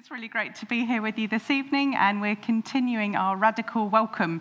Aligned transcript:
It's 0.00 0.10
really 0.10 0.28
great 0.28 0.54
to 0.54 0.64
be 0.64 0.86
here 0.86 1.02
with 1.02 1.18
you 1.18 1.28
this 1.28 1.50
evening, 1.50 1.94
and 1.94 2.22
we're 2.22 2.34
continuing 2.34 3.16
our 3.16 3.36
Radical 3.36 3.90
Welcome 3.90 4.40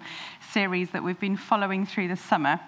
series 0.53 0.91
that 0.91 1.03
we've 1.03 1.19
been 1.19 1.35
following 1.35 1.85
through 1.85 2.07
the 2.07 2.15
summer. 2.15 2.61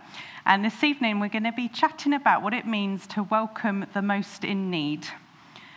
And 0.45 0.65
this 0.65 0.83
evening, 0.83 1.21
we're 1.21 1.29
going 1.29 1.45
to 1.45 1.53
be 1.53 1.69
chatting 1.69 2.11
about 2.11 2.41
what 2.41 2.53
it 2.53 2.67
means 2.67 3.07
to 3.07 3.23
welcome 3.23 3.85
the 3.93 4.01
most 4.01 4.43
in 4.43 4.69
need. 4.69 5.07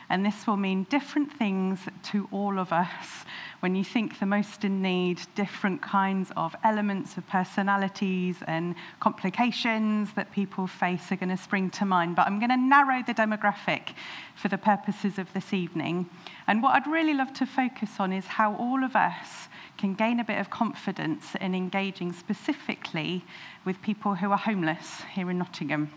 And 0.09 0.25
this 0.25 0.47
will 0.47 0.57
mean 0.57 0.85
different 0.85 1.33
things 1.33 1.81
to 2.11 2.29
all 2.31 2.59
of 2.59 2.73
us. 2.73 3.25
When 3.61 3.75
you 3.75 3.85
think 3.85 4.19
the 4.19 4.27
most 4.27 4.65
in 4.65 4.83
need, 4.83 5.21
different 5.35 5.81
kinds 5.81 6.31
of 6.37 6.55
elements 6.63 7.17
of 7.17 7.27
personalities 7.27 8.37
and 8.47 8.75
complications 9.01 10.13
that 10.15 10.31
people 10.33 10.67
face 10.67 11.11
are 11.11 11.17
going 11.17 11.31
to 11.31 11.43
spring 11.43 11.71
to 11.71 11.87
mind. 11.87 12.17
But 12.17 12.27
I'm 12.27 12.39
going 12.39 12.51
to 12.51 12.57
narrow 12.57 13.03
the 13.07 13.15
demographic 13.15 13.95
for 14.37 14.49
the 14.49 14.59
purposes 14.59 15.19
of 15.19 15.33
this 15.33 15.53
evening. 15.55 16.11
And 16.47 16.63
what 16.63 16.75
I'd 16.75 16.87
really 16.87 17.15
love 17.15 17.33
to 17.35 17.47
focus 17.47 17.93
on 17.99 18.13
is 18.13 18.27
how 18.27 18.55
all 18.57 18.85
of 18.85 18.95
us 18.95 19.49
can 19.79 19.95
gain 19.95 20.21
a 20.21 20.25
bit 20.25 20.39
of 20.39 20.51
confidence 20.51 21.35
in 21.41 21.55
engaging 21.55 22.13
specifically 22.13 23.25
with 23.65 23.81
people 23.83 24.15
who 24.15 24.31
are 24.31 24.39
homeless 24.39 25.03
here 25.15 25.31
in 25.31 25.39
Nottingham. 25.39 25.91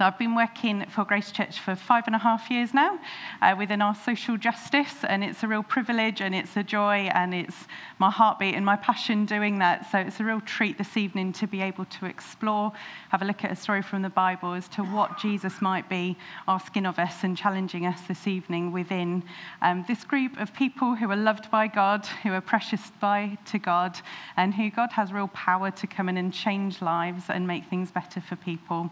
I've 0.00 0.16
been 0.16 0.36
working 0.36 0.86
for 0.86 1.04
Grace 1.04 1.32
Church 1.32 1.58
for 1.58 1.74
five 1.74 2.04
and 2.06 2.14
a 2.14 2.18
half 2.18 2.52
years 2.52 2.72
now 2.72 3.00
uh, 3.42 3.56
within 3.58 3.82
our 3.82 3.96
social 3.96 4.36
justice, 4.36 4.94
and 5.02 5.24
it's 5.24 5.42
a 5.42 5.48
real 5.48 5.64
privilege 5.64 6.20
and 6.20 6.36
it's 6.36 6.56
a 6.56 6.62
joy 6.62 7.10
and 7.12 7.34
it's 7.34 7.56
my 7.98 8.08
heartbeat 8.08 8.54
and 8.54 8.64
my 8.64 8.76
passion 8.76 9.26
doing 9.26 9.58
that. 9.58 9.90
So 9.90 9.98
it's 9.98 10.20
a 10.20 10.24
real 10.24 10.40
treat 10.42 10.78
this 10.78 10.96
evening 10.96 11.32
to 11.32 11.48
be 11.48 11.60
able 11.60 11.84
to 11.86 12.06
explore, 12.06 12.70
have 13.08 13.22
a 13.22 13.24
look 13.24 13.44
at 13.44 13.50
a 13.50 13.56
story 13.56 13.82
from 13.82 14.02
the 14.02 14.10
Bible 14.10 14.52
as 14.52 14.68
to 14.68 14.84
what 14.84 15.18
Jesus 15.18 15.60
might 15.60 15.88
be 15.88 16.16
asking 16.46 16.86
of 16.86 17.00
us 17.00 17.24
and 17.24 17.36
challenging 17.36 17.84
us 17.84 18.00
this 18.02 18.28
evening 18.28 18.70
within 18.70 19.24
um, 19.62 19.84
this 19.88 20.04
group 20.04 20.38
of 20.38 20.54
people 20.54 20.94
who 20.94 21.10
are 21.10 21.16
loved 21.16 21.50
by 21.50 21.66
God, 21.66 22.06
who 22.22 22.32
are 22.32 22.40
precious 22.40 22.92
by 23.00 23.36
to 23.46 23.58
God, 23.58 23.98
and 24.36 24.54
who 24.54 24.70
God 24.70 24.92
has 24.92 25.12
real 25.12 25.28
power 25.28 25.72
to 25.72 25.86
come 25.88 26.08
in 26.08 26.16
and 26.16 26.32
change 26.32 26.80
lives 26.80 27.24
and 27.28 27.48
make 27.48 27.64
things 27.68 27.90
better 27.90 28.20
for 28.20 28.36
people. 28.36 28.90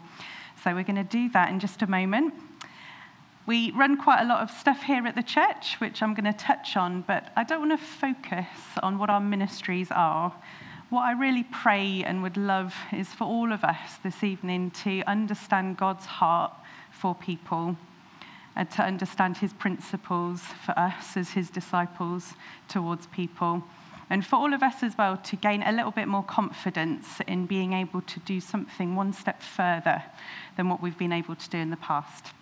So 0.63 0.73
we're 0.73 0.83
going 0.83 0.95
to 0.95 1.03
do 1.03 1.29
that 1.29 1.49
in 1.49 1.59
just 1.59 1.81
a 1.81 1.87
moment. 1.87 2.33
We 3.45 3.71
run 3.71 3.97
quite 3.97 4.21
a 4.21 4.25
lot 4.25 4.41
of 4.41 4.51
stuff 4.51 4.83
here 4.83 5.05
at 5.07 5.15
the 5.15 5.23
church, 5.23 5.75
which 5.79 6.01
I'm 6.01 6.13
going 6.13 6.31
to 6.31 6.37
touch 6.37 6.75
on, 6.75 7.01
but 7.01 7.31
I 7.35 7.43
don't 7.43 7.67
want 7.67 7.79
to 7.79 7.85
focus 7.85 8.47
on 8.81 8.97
what 8.97 9.09
our 9.09 9.21
ministries 9.21 9.89
are. 9.91 10.33
What 10.89 11.01
I 11.01 11.11
really 11.11 11.43
pray 11.43 12.03
and 12.03 12.23
would 12.23 12.37
love 12.37 12.73
is 12.91 13.07
for 13.09 13.25
all 13.25 13.51
of 13.51 13.63
us 13.63 13.97
this 14.03 14.23
evening 14.23 14.71
to 14.83 15.03
understand 15.07 15.77
God's 15.77 16.05
heart 16.05 16.53
for 16.91 17.13
people 17.13 17.77
and 18.55 18.69
to 18.71 18.81
understand 18.81 19.37
his 19.37 19.53
principles 19.53 20.41
for 20.65 20.77
us 20.77 21.15
as 21.15 21.29
his 21.29 21.49
disciples 21.49 22.33
towards 22.67 23.05
people 23.07 23.63
and 24.09 24.25
for 24.25 24.37
all 24.37 24.53
of 24.53 24.63
us 24.63 24.83
as 24.83 24.97
well 24.97 25.17
to 25.17 25.35
gain 25.35 25.61
a 25.63 25.71
little 25.71 25.91
bit 25.91 26.07
more 26.07 26.23
confidence 26.23 27.19
in 27.27 27.45
being 27.45 27.73
able 27.73 28.01
to 28.01 28.19
do 28.21 28.39
something 28.39 28.95
one 28.95 29.13
step 29.13 29.41
further 29.41 30.01
than 30.57 30.67
what 30.69 30.81
we've 30.81 30.97
been 30.97 31.13
able 31.13 31.35
to 31.35 31.49
do 31.49 31.57
in 31.57 31.69
the 31.69 31.77
past. 31.77 32.33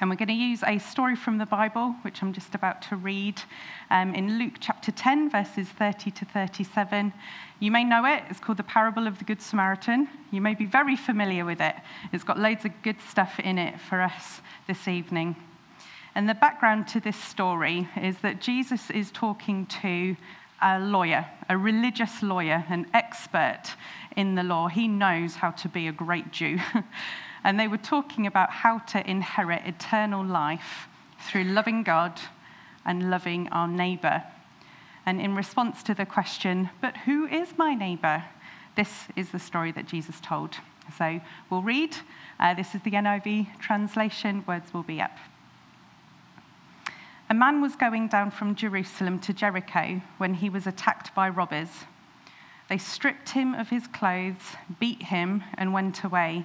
And 0.00 0.08
we're 0.08 0.16
going 0.16 0.28
to 0.28 0.34
use 0.34 0.62
a 0.66 0.78
story 0.78 1.14
from 1.14 1.36
the 1.36 1.44
Bible, 1.44 1.94
which 2.02 2.22
I'm 2.22 2.32
just 2.32 2.54
about 2.54 2.80
to 2.82 2.96
read 2.96 3.42
um, 3.90 4.14
in 4.14 4.38
Luke 4.38 4.54
chapter 4.58 4.90
10, 4.90 5.28
verses 5.28 5.68
30 5.68 6.10
to 6.12 6.24
37. 6.24 7.12
You 7.58 7.70
may 7.70 7.84
know 7.84 8.06
it. 8.06 8.22
It's 8.30 8.40
called 8.40 8.56
the 8.56 8.62
Parable 8.62 9.06
of 9.06 9.18
the 9.18 9.24
Good 9.24 9.42
Samaritan. 9.42 10.08
You 10.30 10.40
may 10.40 10.54
be 10.54 10.64
very 10.64 10.96
familiar 10.96 11.44
with 11.44 11.60
it. 11.60 11.74
It's 12.14 12.24
got 12.24 12.38
loads 12.38 12.64
of 12.64 12.72
good 12.82 12.96
stuff 13.10 13.38
in 13.40 13.58
it 13.58 13.78
for 13.78 14.00
us 14.00 14.40
this 14.66 14.88
evening. 14.88 15.36
And 16.14 16.26
the 16.26 16.34
background 16.34 16.88
to 16.88 17.00
this 17.00 17.16
story 17.16 17.86
is 18.00 18.16
that 18.18 18.40
Jesus 18.40 18.88
is 18.88 19.10
talking 19.10 19.66
to 19.82 20.16
a 20.62 20.80
lawyer, 20.80 21.26
a 21.50 21.58
religious 21.58 22.22
lawyer, 22.22 22.64
an 22.70 22.86
expert 22.94 23.64
in 24.16 24.34
the 24.34 24.42
law. 24.42 24.68
He 24.68 24.88
knows 24.88 25.34
how 25.34 25.50
to 25.50 25.68
be 25.68 25.88
a 25.88 25.92
great 25.92 26.32
Jew. 26.32 26.58
and 27.44 27.58
they 27.58 27.68
were 27.68 27.78
talking 27.78 28.26
about 28.26 28.50
how 28.50 28.78
to 28.78 29.08
inherit 29.08 29.62
eternal 29.64 30.24
life 30.24 30.88
through 31.20 31.44
loving 31.44 31.82
God 31.82 32.20
and 32.84 33.10
loving 33.10 33.48
our 33.48 33.68
neighbor. 33.68 34.22
And 35.06 35.20
in 35.20 35.34
response 35.34 35.82
to 35.84 35.94
the 35.94 36.06
question, 36.06 36.70
but 36.80 36.96
who 36.98 37.26
is 37.26 37.48
my 37.56 37.74
neighbor? 37.74 38.24
This 38.76 39.06
is 39.16 39.30
the 39.30 39.38
story 39.38 39.72
that 39.72 39.86
Jesus 39.86 40.20
told. 40.20 40.56
So 40.96 41.20
we'll 41.48 41.62
read. 41.62 41.96
Uh, 42.38 42.54
this 42.54 42.74
is 42.74 42.82
the 42.82 42.92
NIV 42.92 43.58
translation. 43.58 44.44
Words 44.46 44.72
will 44.72 44.82
be 44.82 45.00
up. 45.00 45.16
A 47.28 47.34
man 47.34 47.60
was 47.60 47.76
going 47.76 48.08
down 48.08 48.32
from 48.32 48.56
Jerusalem 48.56 49.20
to 49.20 49.32
Jericho 49.32 50.00
when 50.18 50.34
he 50.34 50.50
was 50.50 50.66
attacked 50.66 51.14
by 51.14 51.28
robbers. 51.28 51.68
They 52.68 52.78
stripped 52.78 53.30
him 53.30 53.54
of 53.54 53.68
his 53.68 53.86
clothes, 53.86 54.56
beat 54.78 55.02
him, 55.02 55.44
and 55.54 55.72
went 55.72 56.02
away, 56.02 56.44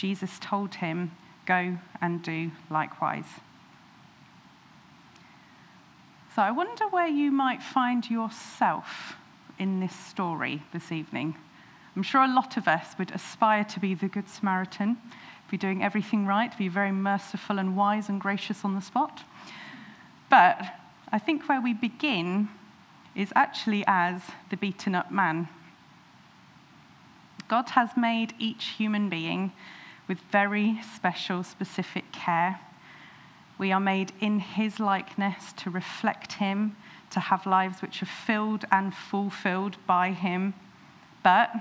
Jesus 0.00 0.38
told 0.40 0.76
him, 0.76 1.12
Go 1.46 1.76
and 2.00 2.22
do 2.22 2.50
likewise. 2.70 3.26
So 6.34 6.42
I 6.42 6.50
wonder 6.52 6.88
where 6.88 7.08
you 7.08 7.30
might 7.30 7.62
find 7.62 8.08
yourself 8.08 9.16
in 9.58 9.80
this 9.80 9.94
story 9.94 10.62
this 10.72 10.90
evening. 10.90 11.34
I'm 11.94 12.02
sure 12.02 12.22
a 12.22 12.32
lot 12.32 12.56
of 12.56 12.66
us 12.66 12.94
would 12.98 13.10
aspire 13.10 13.64
to 13.64 13.80
be 13.80 13.94
the 13.94 14.08
Good 14.08 14.28
Samaritan 14.28 14.96
be 15.50 15.56
doing 15.56 15.82
everything 15.82 16.26
right, 16.26 16.56
be 16.56 16.68
very 16.68 16.92
merciful 16.92 17.58
and 17.58 17.76
wise 17.76 18.08
and 18.08 18.20
gracious 18.20 18.64
on 18.64 18.74
the 18.74 18.80
spot. 18.80 19.22
But 20.30 20.62
I 21.10 21.18
think 21.18 21.48
where 21.48 21.60
we 21.60 21.74
begin 21.74 22.48
is 23.16 23.32
actually 23.34 23.82
as 23.86 24.22
the 24.50 24.56
beaten 24.56 24.94
up 24.94 25.10
man. 25.10 25.48
God 27.48 27.70
has 27.70 27.90
made 27.96 28.32
each 28.38 28.66
human 28.78 29.08
being 29.08 29.50
with 30.10 30.18
very 30.32 30.76
special, 30.96 31.44
specific 31.44 32.10
care. 32.10 32.58
We 33.58 33.70
are 33.70 33.78
made 33.78 34.12
in 34.18 34.40
his 34.40 34.80
likeness 34.80 35.52
to 35.58 35.70
reflect 35.70 36.32
him, 36.32 36.74
to 37.10 37.20
have 37.20 37.46
lives 37.46 37.80
which 37.80 38.02
are 38.02 38.06
filled 38.26 38.64
and 38.72 38.92
fulfilled 38.92 39.76
by 39.86 40.10
him. 40.10 40.54
But 41.22 41.52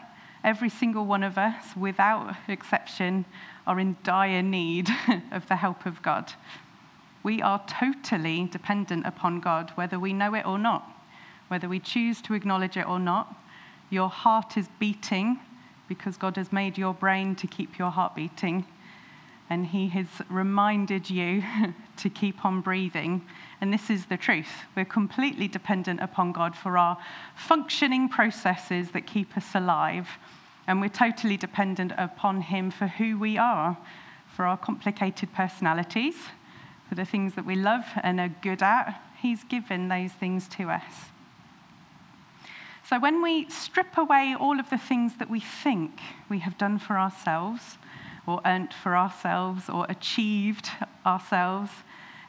every 0.44 0.70
single 0.70 1.06
one 1.06 1.22
of 1.22 1.38
us, 1.38 1.76
without 1.78 2.36
exception, 2.48 3.26
are 3.68 3.80
in 3.80 3.98
dire 4.02 4.42
need 4.42 4.90
of 5.32 5.48
the 5.48 5.58
help 5.58 5.86
of 5.86 6.02
God. 6.02 6.34
We 7.22 7.44
are 7.44 7.64
totally 7.68 8.46
dependent 8.46 9.06
upon 9.06 9.42
God, 9.42 9.74
whether 9.76 10.00
we 10.00 10.12
know 10.12 10.34
it 10.34 10.48
or 10.48 10.58
not, 10.58 10.90
whether 11.50 11.70
we 11.70 11.80
choose 11.80 12.20
to 12.24 12.34
acknowledge 12.34 12.78
it 12.78 12.88
or 12.88 12.98
not. 12.98 13.36
Your 13.92 14.10
heart 14.10 14.58
is 14.58 14.68
beating 14.80 15.40
because 15.90 16.16
God 16.16 16.38
has 16.38 16.54
made 16.54 16.78
your 16.78 16.94
brain 16.94 17.36
to 17.36 17.48
keep 17.48 17.78
your 17.78 17.90
heart 17.90 18.16
beating. 18.16 18.66
And 19.50 19.66
He 19.66 19.90
has 19.90 20.08
reminded 20.30 21.10
you 21.10 21.44
to 21.98 22.10
keep 22.10 22.46
on 22.46 22.62
breathing. 22.62 23.26
And 23.60 23.74
this 23.74 23.90
is 23.90 24.06
the 24.06 24.16
truth. 24.16 24.64
We're 24.78 24.86
completely 24.86 25.50
dependent 25.50 26.00
upon 26.00 26.32
God 26.32 26.56
for 26.56 26.78
our 26.78 26.98
functioning 27.36 28.08
processes 28.08 28.92
that 28.92 29.06
keep 29.06 29.36
us 29.36 29.56
alive 29.56 30.08
and 30.70 30.82
we're 30.82 30.88
totally 30.88 31.36
dependent 31.36 31.94
upon 31.98 32.42
Him 32.42 32.70
for 32.70 32.86
who 32.86 33.18
we 33.18 33.40
are, 33.40 33.76
for 34.28 34.46
our 34.46 34.56
complicated 34.56 35.34
personalities, 35.34 36.14
for 36.88 36.94
the 36.94 37.06
things 37.06 37.34
that 37.34 37.44
we 37.44 37.56
love 37.56 37.86
and 38.04 38.20
are 38.20 38.30
good 38.44 38.62
at. 38.62 39.02
He's 39.20 39.44
given 39.44 39.88
those 39.88 40.12
things 40.12 40.48
to 40.50 40.70
us. 40.70 40.84
So 42.90 43.00
when 43.00 43.22
we 43.22 43.48
strip 43.52 44.00
away 44.00 44.36
all 44.40 44.60
of 44.60 44.72
the 44.72 44.78
things 44.80 45.14
that 45.20 45.30
we 45.30 45.40
think 45.40 46.02
we 46.28 46.40
have 46.40 46.58
done 46.58 46.80
for 46.80 46.98
ourselves, 46.98 47.78
or 48.26 48.42
earned 48.46 48.74
for 48.74 48.98
ourselves, 48.98 49.70
or 49.70 49.86
achieved 49.88 50.72
ourselves, 51.06 51.70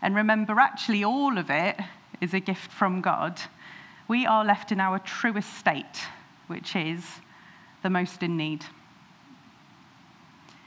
and 0.02 0.14
remember 0.14 0.60
actually 0.60 1.02
all 1.02 1.38
of 1.38 1.48
it 1.48 1.80
is 2.20 2.34
a 2.34 2.40
gift 2.40 2.70
from 2.70 3.00
God, 3.00 3.40
we 4.06 4.26
are 4.26 4.44
left 4.44 4.70
in 4.70 4.80
our 4.80 4.98
truest 4.98 5.54
state, 5.54 6.04
which 6.46 6.76
is 6.76 7.06
the 7.82 7.88
most 7.88 8.22
in 8.22 8.36
need. 8.36 8.66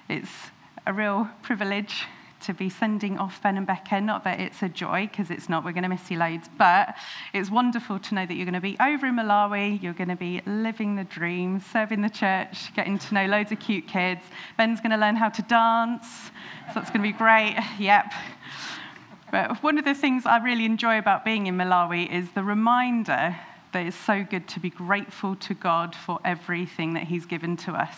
It's 0.09 0.49
a 0.87 0.93
real 0.93 1.29
privilege 1.43 2.05
to 2.43 2.53
be 2.53 2.69
sending 2.69 3.17
off 3.17 3.41
Ben 3.41 3.57
and 3.57 3.67
Becca. 3.67 4.01
Not 4.01 4.23
that 4.23 4.39
it's 4.39 4.61
a 4.61 4.69
joy, 4.69 5.07
because 5.07 5.29
it's 5.29 5.49
not, 5.49 5.65
we're 5.65 5.71
going 5.71 5.83
to 5.83 5.89
miss 5.89 6.09
you 6.09 6.17
loads, 6.17 6.49
but 6.57 6.95
it's 7.33 7.49
wonderful 7.49 7.99
to 7.99 8.15
know 8.15 8.25
that 8.25 8.35
you're 8.35 8.45
going 8.45 8.53
to 8.53 8.61
be 8.61 8.77
over 8.79 9.07
in 9.07 9.15
Malawi, 9.15 9.81
you're 9.81 9.93
going 9.93 10.09
to 10.09 10.15
be 10.15 10.41
living 10.45 10.95
the 10.95 11.03
dream, 11.03 11.59
serving 11.59 12.01
the 12.01 12.09
church, 12.09 12.73
getting 12.75 12.97
to 12.99 13.13
know 13.13 13.25
loads 13.25 13.51
of 13.51 13.59
cute 13.59 13.87
kids. 13.87 14.21
Ben's 14.57 14.79
going 14.79 14.91
to 14.91 14.97
learn 14.97 15.15
how 15.15 15.29
to 15.29 15.41
dance, 15.43 16.07
so 16.67 16.73
that's 16.75 16.89
going 16.89 17.01
to 17.01 17.11
be 17.11 17.17
great. 17.17 17.57
Yep. 17.79 18.13
But 19.31 19.63
one 19.63 19.79
of 19.79 19.83
the 19.83 19.95
things 19.95 20.27
I 20.27 20.37
really 20.37 20.63
enjoy 20.63 20.99
about 20.99 21.25
being 21.25 21.47
in 21.47 21.57
Malawi 21.57 22.07
is 22.07 22.29
the 22.31 22.43
reminder 22.43 23.35
that 23.73 23.85
it's 23.87 23.97
so 23.97 24.23
good 24.23 24.47
to 24.49 24.59
be 24.59 24.69
grateful 24.69 25.35
to 25.37 25.53
God 25.55 25.95
for 25.95 26.19
everything 26.23 26.93
that 26.93 27.03
He's 27.03 27.25
given 27.25 27.57
to 27.57 27.71
us, 27.71 27.95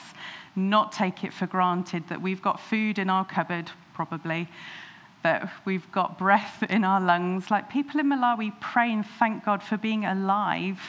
not 0.55 0.91
take 0.91 1.23
it 1.23 1.33
for 1.33 1.45
granted 1.45 2.07
that 2.07 2.21
we've 2.21 2.41
got 2.41 2.59
food 2.59 2.97
in 2.97 3.09
our 3.09 3.25
cupboard, 3.25 3.69
probably, 3.95 4.47
that 5.23 5.51
we've 5.65 5.91
got 5.91 6.19
breath 6.19 6.61
in 6.69 6.83
our 6.83 7.01
lungs. 7.01 7.49
Like 7.49 7.71
people 7.71 7.99
in 7.99 8.07
Malawi 8.07 8.51
pray 8.59 8.91
and 8.91 9.05
thank 9.17 9.43
God 9.43 9.63
for 9.63 9.77
being 9.77 10.05
alive. 10.05 10.79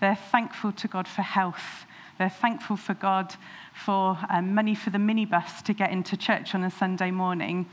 They're 0.00 0.18
thankful 0.32 0.72
to 0.72 0.88
God 0.88 1.06
for 1.06 1.22
health. 1.22 1.84
They're 2.18 2.28
thankful 2.28 2.76
for 2.76 2.94
God 2.94 3.34
for 3.72 4.18
um, 4.28 4.54
money 4.54 4.74
for 4.74 4.90
the 4.90 4.98
minibus 4.98 5.62
to 5.64 5.72
get 5.72 5.92
into 5.92 6.16
church 6.16 6.54
on 6.54 6.64
a 6.64 6.70
Sunday 6.70 7.10
morning. 7.10 7.66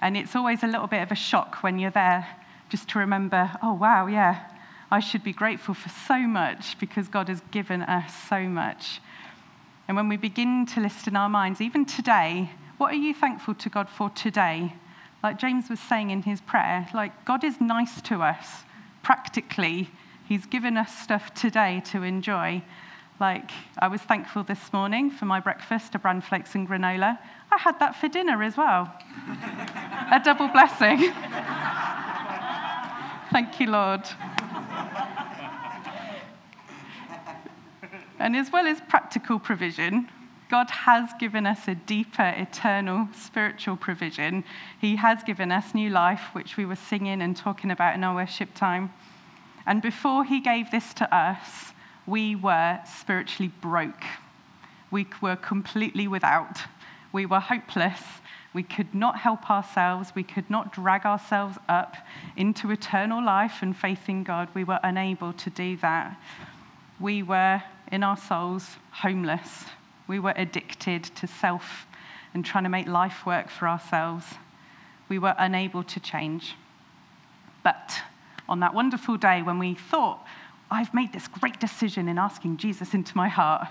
And 0.00 0.16
it's 0.16 0.34
always 0.34 0.62
a 0.62 0.66
little 0.66 0.86
bit 0.86 1.02
of 1.02 1.12
a 1.12 1.14
shock 1.14 1.62
when 1.62 1.78
you're 1.78 1.90
there 1.90 2.26
just 2.68 2.88
to 2.90 2.98
remember, 2.98 3.50
oh, 3.62 3.74
wow, 3.74 4.06
yeah, 4.06 4.50
I 4.90 5.00
should 5.00 5.22
be 5.22 5.32
grateful 5.32 5.74
for 5.74 5.88
so 5.88 6.18
much 6.18 6.78
because 6.78 7.08
God 7.08 7.28
has 7.28 7.40
given 7.50 7.82
us 7.82 8.12
so 8.28 8.40
much. 8.42 9.00
And 9.88 9.96
when 9.96 10.08
we 10.08 10.16
begin 10.16 10.66
to 10.66 10.80
list 10.80 11.06
in 11.06 11.16
our 11.16 11.28
minds, 11.28 11.60
even 11.60 11.84
today, 11.84 12.50
what 12.78 12.92
are 12.92 12.96
you 12.96 13.14
thankful 13.14 13.54
to 13.54 13.68
God 13.68 13.88
for 13.88 14.10
today? 14.10 14.72
Like 15.22 15.38
James 15.38 15.70
was 15.70 15.80
saying 15.80 16.10
in 16.10 16.22
his 16.22 16.40
prayer, 16.40 16.88
like 16.94 17.24
God 17.24 17.42
is 17.44 17.60
nice 17.60 18.00
to 18.02 18.22
us 18.22 18.64
practically. 19.02 19.90
He's 20.28 20.46
given 20.46 20.76
us 20.76 20.96
stuff 20.96 21.32
today 21.34 21.82
to 21.86 22.02
enjoy. 22.02 22.62
Like, 23.18 23.50
I 23.78 23.88
was 23.88 24.02
thankful 24.02 24.42
this 24.42 24.72
morning 24.74 25.10
for 25.10 25.24
my 25.24 25.40
breakfast, 25.40 25.94
a 25.94 25.98
bran 25.98 26.20
flakes 26.20 26.54
and 26.54 26.68
granola. 26.68 27.18
I 27.50 27.56
had 27.56 27.78
that 27.78 27.96
for 27.96 28.08
dinner 28.08 28.42
as 28.42 28.58
well. 28.58 28.92
a 30.12 30.20
double 30.22 30.48
blessing. 30.48 30.98
Thank 33.32 33.58
you, 33.58 33.68
Lord. 33.68 34.02
and 38.18 38.36
as 38.36 38.50
well 38.52 38.66
as 38.66 38.80
practical 38.88 39.38
provision, 39.38 40.10
God 40.48 40.70
has 40.70 41.10
given 41.18 41.44
us 41.44 41.66
a 41.66 41.74
deeper, 41.74 42.34
eternal, 42.36 43.08
spiritual 43.14 43.76
provision. 43.76 44.44
He 44.80 44.96
has 44.96 45.22
given 45.24 45.50
us 45.50 45.74
new 45.74 45.90
life, 45.90 46.22
which 46.32 46.56
we 46.56 46.64
were 46.64 46.76
singing 46.76 47.20
and 47.20 47.36
talking 47.36 47.70
about 47.70 47.96
in 47.96 48.04
our 48.04 48.14
worship 48.14 48.54
time. 48.54 48.92
And 49.66 49.82
before 49.82 50.24
He 50.24 50.40
gave 50.40 50.70
this 50.70 50.94
to 50.94 51.14
us, 51.14 51.72
we 52.06 52.36
were 52.36 52.78
spiritually 52.86 53.52
broke. 53.60 54.04
We 54.92 55.06
were 55.20 55.34
completely 55.34 56.06
without. 56.06 56.58
We 57.12 57.26
were 57.26 57.40
hopeless. 57.40 58.00
We 58.54 58.62
could 58.62 58.94
not 58.94 59.18
help 59.18 59.50
ourselves. 59.50 60.12
We 60.14 60.22
could 60.22 60.48
not 60.48 60.72
drag 60.72 61.04
ourselves 61.04 61.58
up 61.68 61.96
into 62.36 62.70
eternal 62.70 63.22
life 63.22 63.62
and 63.62 63.76
faith 63.76 64.08
in 64.08 64.22
God. 64.22 64.48
We 64.54 64.62
were 64.62 64.78
unable 64.84 65.32
to 65.32 65.50
do 65.50 65.76
that. 65.78 66.16
We 67.00 67.24
were, 67.24 67.62
in 67.90 68.04
our 68.04 68.16
souls, 68.16 68.76
homeless. 68.92 69.64
We 70.06 70.18
were 70.18 70.34
addicted 70.36 71.04
to 71.16 71.26
self 71.26 71.86
and 72.34 72.44
trying 72.44 72.64
to 72.64 72.70
make 72.70 72.86
life 72.86 73.26
work 73.26 73.48
for 73.48 73.68
ourselves. 73.68 74.26
We 75.08 75.18
were 75.18 75.34
unable 75.38 75.82
to 75.84 76.00
change. 76.00 76.54
But 77.62 78.02
on 78.48 78.60
that 78.60 78.74
wonderful 78.74 79.16
day 79.16 79.42
when 79.42 79.58
we 79.58 79.74
thought 79.74 80.24
I've 80.70 80.92
made 80.92 81.12
this 81.12 81.28
great 81.28 81.60
decision 81.60 82.08
in 82.08 82.18
asking 82.18 82.56
Jesus 82.56 82.92
into 82.92 83.16
my 83.16 83.28
heart. 83.28 83.68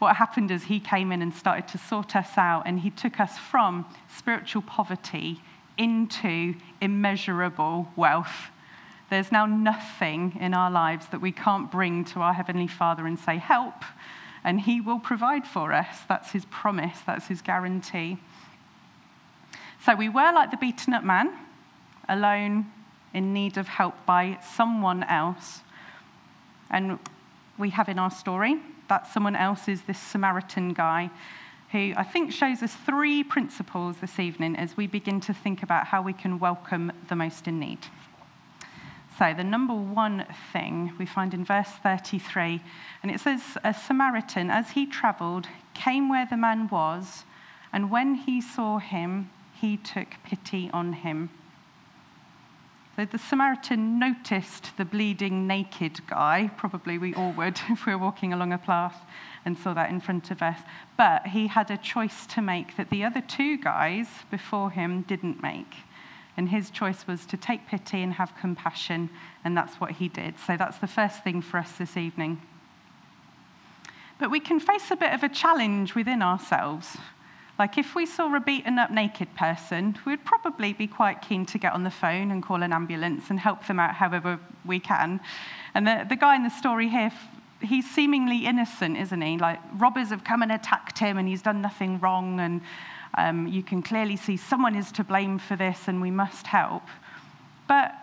What 0.00 0.16
happened 0.16 0.50
is 0.50 0.64
he 0.64 0.80
came 0.80 1.12
in 1.12 1.22
and 1.22 1.32
started 1.32 1.68
to 1.68 1.78
sort 1.78 2.16
us 2.16 2.36
out, 2.36 2.64
and 2.66 2.80
he 2.80 2.90
took 2.90 3.20
us 3.20 3.38
from 3.38 3.86
spiritual 4.16 4.62
poverty 4.62 5.40
into 5.78 6.54
immeasurable 6.80 7.88
wealth. 7.94 8.50
There's 9.10 9.30
now 9.30 9.46
nothing 9.46 10.36
in 10.40 10.54
our 10.54 10.70
lives 10.70 11.06
that 11.08 11.20
we 11.20 11.30
can't 11.30 11.70
bring 11.70 12.04
to 12.06 12.20
our 12.20 12.32
Heavenly 12.32 12.66
Father 12.66 13.06
and 13.06 13.18
say, 13.18 13.36
Help, 13.36 13.84
and 14.44 14.60
He 14.60 14.80
will 14.80 14.98
provide 14.98 15.46
for 15.46 15.72
us. 15.72 15.98
That's 16.08 16.30
His 16.32 16.44
promise, 16.46 16.98
that's 17.06 17.26
His 17.26 17.42
guarantee. 17.42 18.18
So 19.84 19.94
we 19.94 20.08
were 20.08 20.32
like 20.32 20.50
the 20.50 20.56
beaten 20.56 20.94
up 20.94 21.04
man, 21.04 21.32
alone, 22.08 22.66
in 23.14 23.32
need 23.32 23.56
of 23.58 23.68
help 23.68 23.94
by 24.06 24.38
someone 24.54 25.02
else. 25.04 25.60
And 26.70 26.98
we 27.58 27.70
have 27.70 27.88
in 27.88 27.98
our 27.98 28.10
story 28.10 28.60
that 28.88 29.06
someone 29.12 29.36
else 29.36 29.68
is 29.68 29.82
this 29.82 29.98
Samaritan 29.98 30.72
guy 30.72 31.10
who 31.72 31.94
I 31.96 32.04
think 32.04 32.32
shows 32.32 32.62
us 32.62 32.74
three 32.74 33.24
principles 33.24 33.96
this 33.96 34.18
evening 34.18 34.56
as 34.56 34.76
we 34.76 34.86
begin 34.86 35.20
to 35.22 35.32
think 35.32 35.62
about 35.62 35.86
how 35.86 36.02
we 36.02 36.12
can 36.12 36.38
welcome 36.38 36.92
the 37.08 37.16
most 37.16 37.48
in 37.48 37.58
need. 37.58 37.78
So, 39.18 39.34
the 39.34 39.44
number 39.44 39.74
one 39.74 40.24
thing 40.52 40.92
we 40.98 41.04
find 41.04 41.34
in 41.34 41.44
verse 41.44 41.68
33, 41.82 42.62
and 43.02 43.10
it 43.10 43.20
says, 43.20 43.42
A 43.62 43.74
Samaritan, 43.74 44.50
as 44.50 44.70
he 44.70 44.86
traveled, 44.86 45.48
came 45.74 46.08
where 46.08 46.26
the 46.26 46.36
man 46.36 46.68
was, 46.68 47.24
and 47.72 47.90
when 47.90 48.14
he 48.14 48.40
saw 48.40 48.78
him, 48.78 49.30
he 49.60 49.76
took 49.76 50.08
pity 50.24 50.70
on 50.72 50.94
him. 50.94 51.30
So 52.96 53.06
the 53.06 53.18
Samaritan 53.18 53.98
noticed 53.98 54.76
the 54.76 54.84
bleeding 54.84 55.46
naked 55.46 56.06
guy. 56.06 56.50
Probably 56.58 56.98
we 56.98 57.14
all 57.14 57.32
would 57.32 57.58
if 57.70 57.86
we 57.86 57.94
were 57.94 58.02
walking 58.02 58.32
along 58.32 58.52
a 58.52 58.58
path 58.58 59.04
and 59.44 59.56
saw 59.56 59.72
that 59.74 59.90
in 59.90 60.00
front 60.00 60.30
of 60.30 60.42
us. 60.42 60.58
But 60.96 61.26
he 61.28 61.46
had 61.46 61.70
a 61.70 61.78
choice 61.78 62.26
to 62.28 62.42
make 62.42 62.76
that 62.76 62.90
the 62.90 63.04
other 63.04 63.22
two 63.22 63.56
guys 63.56 64.06
before 64.30 64.70
him 64.70 65.02
didn't 65.02 65.42
make. 65.42 65.74
And 66.36 66.48
his 66.48 66.70
choice 66.70 67.06
was 67.06 67.26
to 67.26 67.36
take 67.36 67.66
pity 67.66 68.02
and 68.02 68.14
have 68.14 68.36
compassion, 68.40 69.10
and 69.44 69.56
that's 69.56 69.74
what 69.76 69.92
he 69.92 70.08
did. 70.08 70.34
So 70.46 70.56
that's 70.56 70.78
the 70.78 70.86
first 70.86 71.22
thing 71.22 71.42
for 71.42 71.58
us 71.58 71.72
this 71.72 71.96
evening. 71.96 72.40
But 74.18 74.30
we 74.30 74.40
can 74.40 74.60
face 74.60 74.90
a 74.90 74.96
bit 74.96 75.12
of 75.12 75.22
a 75.22 75.28
challenge 75.28 75.94
within 75.94 76.22
ourselves 76.22 76.96
like, 77.58 77.76
if 77.76 77.94
we 77.94 78.06
saw 78.06 78.34
a 78.34 78.40
beaten 78.40 78.78
up 78.78 78.90
naked 78.90 79.34
person, 79.36 79.96
we'd 80.06 80.24
probably 80.24 80.72
be 80.72 80.86
quite 80.86 81.20
keen 81.20 81.44
to 81.46 81.58
get 81.58 81.74
on 81.74 81.84
the 81.84 81.90
phone 81.90 82.30
and 82.30 82.42
call 82.42 82.62
an 82.62 82.72
ambulance 82.72 83.30
and 83.30 83.38
help 83.38 83.66
them 83.66 83.78
out 83.78 83.94
however 83.94 84.40
we 84.64 84.80
can. 84.80 85.20
And 85.74 85.86
the, 85.86 86.06
the 86.08 86.16
guy 86.16 86.34
in 86.34 86.44
the 86.44 86.50
story 86.50 86.88
here, 86.88 87.12
he's 87.62 87.88
seemingly 87.90 88.46
innocent, 88.46 88.96
isn't 88.96 89.20
he? 89.20 89.38
Like, 89.38 89.60
robbers 89.76 90.10
have 90.10 90.24
come 90.24 90.42
and 90.42 90.52
attacked 90.52 90.98
him, 90.98 91.18
and 91.18 91.28
he's 91.28 91.42
done 91.42 91.60
nothing 91.60 92.00
wrong, 92.00 92.40
and 92.40 92.60
um, 93.16 93.46
you 93.46 93.62
can 93.62 93.82
clearly 93.82 94.16
see 94.16 94.36
someone 94.36 94.74
is 94.74 94.92
to 94.92 95.04
blame 95.04 95.38
for 95.38 95.56
this, 95.56 95.88
and 95.88 96.00
we 96.00 96.10
must 96.10 96.46
help. 96.46 96.82
But 97.68 97.94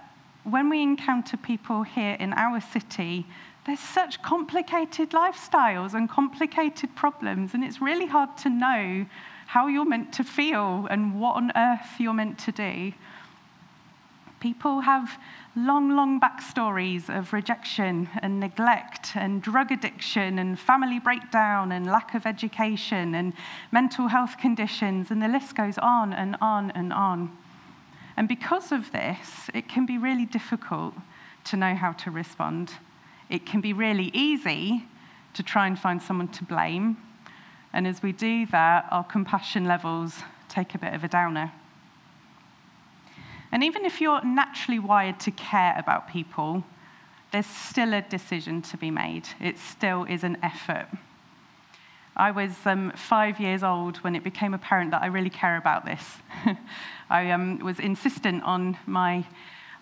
when 0.44 0.70
we 0.70 0.82
encounter 0.82 1.38
people 1.38 1.84
here 1.84 2.16
in 2.20 2.34
our 2.34 2.62
city, 2.62 3.26
there's 3.66 3.80
such 3.80 4.22
complicated 4.22 5.12
lifestyles 5.12 5.94
and 5.94 6.10
complicated 6.10 6.96
problems, 6.96 7.54
and 7.54 7.64
it's 7.64 7.82
really 7.82 8.08
hard 8.08 8.38
to 8.38 8.50
know 8.50 9.06
how 9.48 9.68
you're 9.68 9.86
meant 9.86 10.14
to 10.14 10.24
feel 10.24 10.88
and 10.90 11.20
what 11.20 11.36
on 11.36 11.52
earth 11.56 12.00
you're 12.00 12.14
meant 12.14 12.38
to 12.40 12.52
do. 12.52 12.94
People 14.40 14.82
have 14.82 15.20
long, 15.56 15.96
long 15.96 16.20
backstories 16.20 17.10
of 17.10 17.34
rejection 17.34 18.10
and 18.22 18.40
neglect 18.40 19.16
and 19.16 19.42
drug 19.42 19.72
addiction 19.72 20.40
and 20.40 20.58
family 20.58 21.00
breakdown 21.00 21.72
and 21.72 21.86
lack 21.86 22.16
of 22.16 22.26
education 22.26 23.16
and 23.16 23.34
mental 23.72 24.08
health 24.08 24.38
conditions, 24.38 25.12
and 25.12 25.22
the 25.22 25.28
list 25.28 25.56
goes 25.56 25.78
on 25.78 26.14
and 26.14 26.38
on 26.42 26.72
and 26.72 26.94
on. 26.94 27.36
And 28.16 28.28
because 28.28 28.72
of 28.72 28.92
this, 28.92 29.50
it 29.54 29.68
can 29.68 29.86
be 29.86 29.98
really 29.98 30.26
difficult 30.26 30.94
to 31.46 31.58
know 31.58 31.76
how 31.76 31.92
to 31.94 32.12
respond. 32.12 32.72
It 33.30 33.46
can 33.46 33.62
be 33.62 33.74
really 33.74 34.12
easy 34.14 34.86
to 35.34 35.44
try 35.44 35.68
and 35.68 35.78
find 35.78 36.02
someone 36.02 36.30
to 36.30 36.44
blame 36.44 36.98
and 37.74 37.86
as 37.88 38.02
we 38.02 38.12
do 38.12 38.46
that, 38.48 38.88
our 38.92 39.04
compassion 39.04 39.66
levels 39.66 40.24
take 40.48 40.74
a 40.74 40.80
bit 40.80 40.94
of 40.94 41.04
a 41.04 41.08
downer. 41.08 41.52
And 43.52 43.64
even 43.64 43.86
if 43.86 44.00
you're 44.00 44.24
naturally 44.24 44.80
wired 44.80 45.20
to 45.22 45.32
care 45.32 45.76
about 45.78 46.10
people, 46.10 46.64
there's 47.32 47.46
still 47.46 47.94
a 47.94 48.02
decision 48.02 48.62
to 48.64 48.78
be 48.78 48.92
made. 48.92 49.28
It 49.40 49.58
still 49.58 50.04
is 50.06 50.24
an 50.24 50.38
effort. 50.44 50.88
I 52.16 52.32
was 52.32 52.52
um, 52.66 52.92
five 52.96 53.40
years 53.40 53.64
old 53.64 53.98
when 53.98 54.16
it 54.16 54.24
became 54.24 54.54
apparent 54.54 54.92
that 54.92 55.02
I 55.02 55.08
really 55.08 55.30
care 55.30 55.58
about 55.58 55.86
this. 55.86 56.04
I 57.10 57.32
um, 57.32 57.60
was 57.60 57.80
insistent 57.80 58.44
on 58.44 58.78
my 58.86 59.26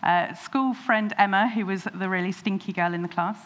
uh, 0.04 0.34
school 0.36 0.74
friend 0.74 1.14
Emma, 1.18 1.50
who 1.50 1.66
was 1.66 1.84
the 1.84 2.08
really 2.08 2.32
stinky 2.32 2.74
girl 2.74 2.94
in 2.94 3.02
the 3.02 3.08
class, 3.08 3.38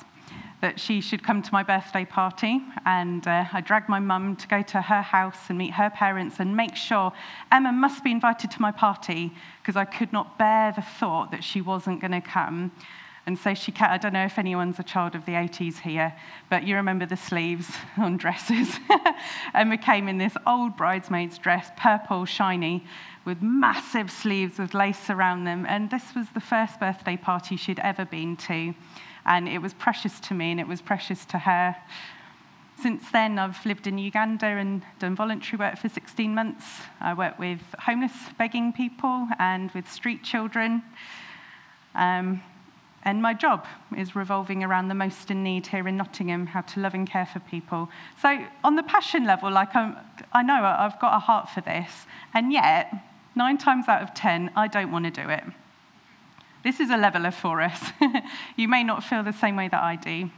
that 0.61 0.79
she 0.79 1.01
should 1.01 1.23
come 1.23 1.41
to 1.41 1.51
my 1.51 1.63
birthday 1.63 2.05
party. 2.05 2.61
And 2.85 3.27
uh, 3.27 3.45
I 3.51 3.61
dragged 3.61 3.89
my 3.89 3.99
mum 3.99 4.35
to 4.37 4.47
go 4.47 4.61
to 4.61 4.81
her 4.81 5.01
house 5.01 5.49
and 5.49 5.57
meet 5.57 5.73
her 5.73 5.89
parents 5.89 6.39
and 6.39 6.55
make 6.55 6.75
sure 6.75 7.11
Emma 7.51 7.71
must 7.71 8.03
be 8.03 8.11
invited 8.11 8.51
to 8.51 8.61
my 8.61 8.71
party 8.71 9.33
because 9.61 9.75
I 9.75 9.85
could 9.85 10.13
not 10.13 10.37
bear 10.37 10.71
the 10.71 10.81
thought 10.81 11.31
that 11.31 11.43
she 11.43 11.61
wasn't 11.61 11.99
going 11.99 12.11
to 12.11 12.21
come. 12.21 12.71
And 13.27 13.37
so 13.37 13.53
she, 13.53 13.71
I 13.79 13.97
don't 13.97 14.13
know 14.13 14.25
if 14.25 14.39
anyone's 14.39 14.79
a 14.79 14.83
child 14.83 15.13
of 15.13 15.25
the 15.25 15.33
80s 15.33 15.79
here, 15.79 16.13
but 16.49 16.65
you 16.65 16.75
remember 16.75 17.05
the 17.05 17.17
sleeves 17.17 17.69
on 17.97 18.17
dresses. 18.17 18.79
Emma 19.53 19.77
came 19.77 20.07
in 20.07 20.17
this 20.17 20.35
old 20.47 20.75
bridesmaid's 20.75 21.37
dress, 21.37 21.69
purple, 21.77 22.25
shiny, 22.25 22.85
with 23.23 23.41
massive 23.41 24.09
sleeves 24.09 24.57
with 24.57 24.73
lace 24.73 25.09
around 25.09 25.43
them. 25.43 25.65
And 25.67 25.89
this 25.91 26.15
was 26.15 26.27
the 26.33 26.39
first 26.39 26.79
birthday 26.79 27.15
party 27.15 27.55
she'd 27.55 27.79
ever 27.79 28.05
been 28.05 28.35
to. 28.37 28.73
And 29.25 29.47
it 29.47 29.59
was 29.59 29.73
precious 29.73 30.19
to 30.21 30.33
me 30.33 30.51
and 30.51 30.59
it 30.59 30.67
was 30.67 30.81
precious 30.81 31.25
to 31.25 31.37
her. 31.37 31.75
Since 32.81 33.11
then, 33.11 33.37
I've 33.37 33.63
lived 33.65 33.85
in 33.85 33.97
Uganda 33.97 34.47
and 34.47 34.81
done 34.97 35.15
voluntary 35.15 35.59
work 35.59 35.77
for 35.77 35.87
16 35.87 36.33
months. 36.33 36.65
I 36.99 37.13
work 37.13 37.37
with 37.37 37.59
homeless 37.77 38.13
begging 38.39 38.73
people 38.73 39.27
and 39.37 39.69
with 39.71 39.91
street 39.91 40.23
children. 40.23 40.81
Um, 41.93 42.41
and 43.03 43.21
my 43.21 43.33
job 43.33 43.65
is 43.95 44.15
revolving 44.15 44.63
around 44.63 44.87
the 44.87 44.95
most 44.95 45.31
in 45.31 45.43
need 45.43 45.67
here 45.67 45.87
in 45.87 45.97
Nottingham, 45.97 46.45
how 46.45 46.61
to 46.61 46.79
love 46.79 46.93
and 46.93 47.09
care 47.09 47.25
for 47.25 47.39
people. 47.39 47.89
So, 48.21 48.45
on 48.63 48.75
the 48.75 48.83
passion 48.83 49.25
level, 49.25 49.51
like 49.51 49.75
I'm, 49.75 49.95
I 50.33 50.43
know 50.43 50.63
I've 50.63 50.99
got 50.99 51.15
a 51.15 51.19
heart 51.19 51.49
for 51.49 51.61
this, 51.61 52.05
and 52.33 52.53
yet, 52.53 52.93
nine 53.35 53.57
times 53.57 53.87
out 53.87 54.03
of 54.03 54.13
ten, 54.13 54.51
I 54.55 54.67
don't 54.67 54.91
want 54.91 55.05
to 55.05 55.11
do 55.11 55.27
it. 55.29 55.43
This 56.63 56.79
is 56.79 56.89
a 56.89 56.97
leveler 56.97 57.31
for 57.31 57.61
us. 57.61 57.81
you 58.55 58.67
may 58.67 58.83
not 58.83 59.03
feel 59.03 59.23
the 59.23 59.33
same 59.33 59.55
way 59.55 59.67
that 59.67 59.81
I 59.81 59.95
do. 59.95 60.29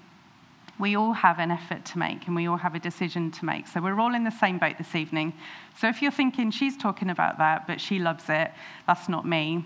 We 0.79 0.95
all 0.95 1.13
have 1.13 1.37
an 1.39 1.51
effort 1.51 1.85
to 1.85 1.99
make 1.99 2.27
and 2.27 2.35
we 2.35 2.47
all 2.47 2.57
have 2.57 2.75
a 2.75 2.79
decision 2.79 3.29
to 3.31 3.45
make. 3.45 3.67
So 3.67 3.81
we're 3.81 3.99
all 3.99 4.15
in 4.15 4.23
the 4.23 4.31
same 4.31 4.57
boat 4.57 4.77
this 4.77 4.95
evening. 4.95 5.33
So 5.77 5.87
if 5.87 6.01
you're 6.01 6.11
thinking 6.11 6.49
she's 6.49 6.77
talking 6.77 7.09
about 7.09 7.37
that, 7.37 7.67
but 7.67 7.79
she 7.79 7.99
loves 7.99 8.25
it, 8.29 8.51
that's 8.87 9.07
not 9.07 9.25
me, 9.25 9.65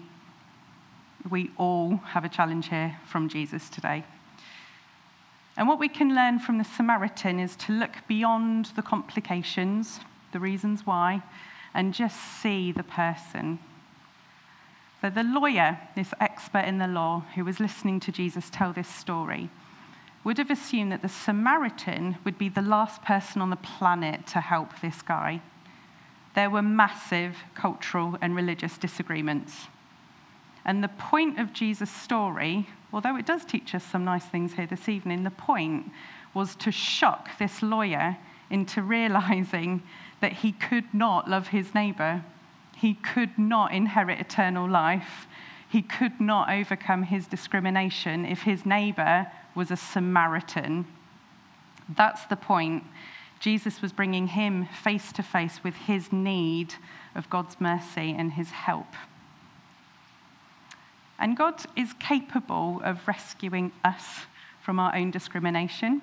we 1.29 1.51
all 1.57 1.97
have 1.97 2.25
a 2.25 2.29
challenge 2.29 2.69
here 2.69 2.97
from 3.05 3.29
Jesus 3.29 3.69
today. 3.69 4.03
And 5.55 5.67
what 5.67 5.79
we 5.79 5.89
can 5.89 6.13
learn 6.13 6.39
from 6.39 6.57
the 6.57 6.63
Samaritan 6.63 7.39
is 7.39 7.55
to 7.57 7.73
look 7.73 7.91
beyond 8.07 8.67
the 8.75 8.81
complications, 8.81 9.99
the 10.31 10.39
reasons 10.39 10.85
why, 10.85 11.23
and 11.73 11.93
just 11.93 12.17
see 12.41 12.71
the 12.71 12.83
person. 12.83 13.59
So, 15.01 15.09
the 15.09 15.23
lawyer, 15.23 15.79
this 15.95 16.13
expert 16.19 16.65
in 16.65 16.79
the 16.79 16.87
law 16.87 17.23
who 17.35 17.45
was 17.45 17.59
listening 17.59 17.99
to 18.01 18.11
Jesus 18.11 18.49
tell 18.49 18.73
this 18.73 18.87
story, 18.87 19.49
would 20.23 20.39
have 20.39 20.49
assumed 20.49 20.91
that 20.91 21.01
the 21.01 21.09
Samaritan 21.09 22.17
would 22.25 22.37
be 22.37 22.49
the 22.49 22.61
last 22.61 23.01
person 23.03 23.41
on 23.41 23.49
the 23.49 23.55
planet 23.55 24.25
to 24.27 24.41
help 24.41 24.81
this 24.81 25.01
guy. 25.01 25.41
There 26.35 26.49
were 26.49 26.61
massive 26.61 27.37
cultural 27.55 28.17
and 28.21 28.35
religious 28.35 28.77
disagreements. 28.77 29.67
And 30.65 30.83
the 30.83 30.89
point 30.89 31.39
of 31.39 31.53
Jesus' 31.53 31.89
story, 31.89 32.67
although 32.91 33.15
it 33.15 33.25
does 33.25 33.45
teach 33.45 33.73
us 33.73 33.83
some 33.83 34.03
nice 34.03 34.25
things 34.25 34.53
here 34.53 34.67
this 34.67 34.89
evening, 34.89 35.23
the 35.23 35.31
point 35.31 35.91
was 36.33 36.55
to 36.57 36.71
shock 36.71 37.29
this 37.39 37.61
lawyer 37.61 38.17
into 38.49 38.81
realizing 38.81 39.81
that 40.19 40.33
he 40.33 40.51
could 40.51 40.93
not 40.93 41.29
love 41.29 41.47
his 41.47 41.73
neighbor. 41.73 42.23
He 42.77 42.93
could 42.93 43.37
not 43.39 43.73
inherit 43.73 44.19
eternal 44.19 44.69
life. 44.69 45.27
He 45.67 45.81
could 45.81 46.21
not 46.21 46.49
overcome 46.49 47.03
his 47.03 47.25
discrimination 47.25 48.23
if 48.23 48.43
his 48.43 48.65
neighbor 48.65 49.27
was 49.55 49.71
a 49.71 49.75
Samaritan. 49.75 50.85
That's 51.95 52.25
the 52.25 52.35
point. 52.35 52.83
Jesus 53.39 53.81
was 53.81 53.91
bringing 53.91 54.27
him 54.27 54.67
face 54.83 55.11
to 55.13 55.23
face 55.23 55.63
with 55.63 55.73
his 55.73 56.11
need 56.11 56.75
of 57.15 57.29
God's 57.31 57.59
mercy 57.59 58.15
and 58.15 58.31
his 58.31 58.51
help. 58.51 58.93
And 61.17 61.35
God 61.35 61.63
is 61.75 61.93
capable 61.93 62.79
of 62.83 63.07
rescuing 63.07 63.71
us 63.83 64.27
from 64.61 64.79
our 64.79 64.95
own 64.95 65.09
discrimination. 65.09 66.01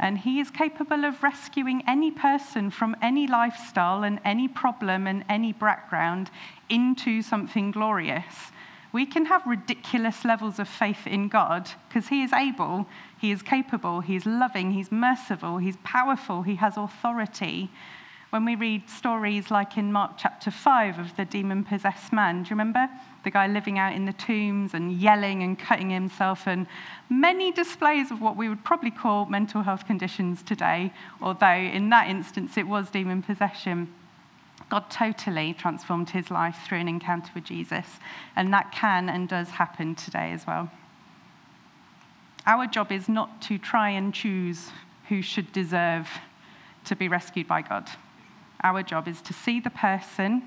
And 0.00 0.18
He 0.18 0.40
is 0.40 0.50
capable 0.50 1.04
of 1.04 1.22
rescuing 1.22 1.84
any 1.86 2.10
person 2.10 2.70
from 2.70 2.96
any 3.02 3.26
lifestyle 3.26 4.02
and 4.02 4.18
any 4.24 4.48
problem 4.48 5.06
and 5.06 5.24
any 5.28 5.52
background 5.52 6.30
into 6.70 7.20
something 7.20 7.70
glorious. 7.70 8.50
We 8.92 9.04
can 9.04 9.26
have 9.26 9.46
ridiculous 9.46 10.24
levels 10.24 10.58
of 10.58 10.68
faith 10.68 11.06
in 11.06 11.28
God 11.28 11.70
because 11.88 12.08
He 12.08 12.22
is 12.22 12.32
able, 12.32 12.86
He 13.20 13.30
is 13.30 13.42
capable, 13.42 14.00
He 14.00 14.16
is 14.16 14.24
loving, 14.24 14.72
He's 14.72 14.90
merciful, 14.90 15.58
He's 15.58 15.76
powerful, 15.84 16.42
He 16.42 16.56
has 16.56 16.78
authority 16.78 17.70
when 18.30 18.44
we 18.44 18.54
read 18.54 18.88
stories 18.88 19.50
like 19.50 19.76
in 19.76 19.92
Mark 19.92 20.12
chapter 20.16 20.52
5 20.52 21.00
of 21.00 21.16
the 21.16 21.24
demon 21.24 21.64
possessed 21.64 22.12
man. 22.12 22.44
Do 22.44 22.46
you 22.46 22.50
remember? 22.50 22.88
The 23.24 23.30
guy 23.30 23.48
living 23.48 23.78
out 23.78 23.92
in 23.92 24.06
the 24.06 24.12
tombs 24.12 24.72
and 24.72 24.92
yelling 24.92 25.42
and 25.42 25.58
cutting 25.58 25.90
himself, 25.90 26.46
and 26.46 26.66
many 27.08 27.50
displays 27.50 28.12
of 28.12 28.20
what 28.20 28.36
we 28.36 28.48
would 28.48 28.64
probably 28.64 28.92
call 28.92 29.26
mental 29.26 29.62
health 29.62 29.84
conditions 29.84 30.42
today, 30.42 30.92
although 31.20 31.46
in 31.48 31.90
that 31.90 32.08
instance 32.08 32.56
it 32.56 32.68
was 32.68 32.88
demon 32.88 33.22
possession. 33.22 33.92
God 34.68 34.88
totally 34.88 35.52
transformed 35.52 36.10
his 36.10 36.30
life 36.30 36.56
through 36.64 36.78
an 36.78 36.88
encounter 36.88 37.32
with 37.34 37.44
Jesus, 37.44 37.86
and 38.36 38.54
that 38.54 38.70
can 38.70 39.08
and 39.08 39.28
does 39.28 39.48
happen 39.48 39.96
today 39.96 40.30
as 40.30 40.46
well. 40.46 40.70
Our 42.46 42.68
job 42.68 42.92
is 42.92 43.08
not 43.08 43.42
to 43.42 43.58
try 43.58 43.90
and 43.90 44.14
choose 44.14 44.70
who 45.08 45.20
should 45.20 45.52
deserve 45.52 46.08
to 46.84 46.94
be 46.94 47.08
rescued 47.08 47.48
by 47.48 47.62
God. 47.62 47.90
Our 48.62 48.82
job 48.82 49.08
is 49.08 49.22
to 49.22 49.32
see 49.32 49.60
the 49.60 49.70
person. 49.70 50.42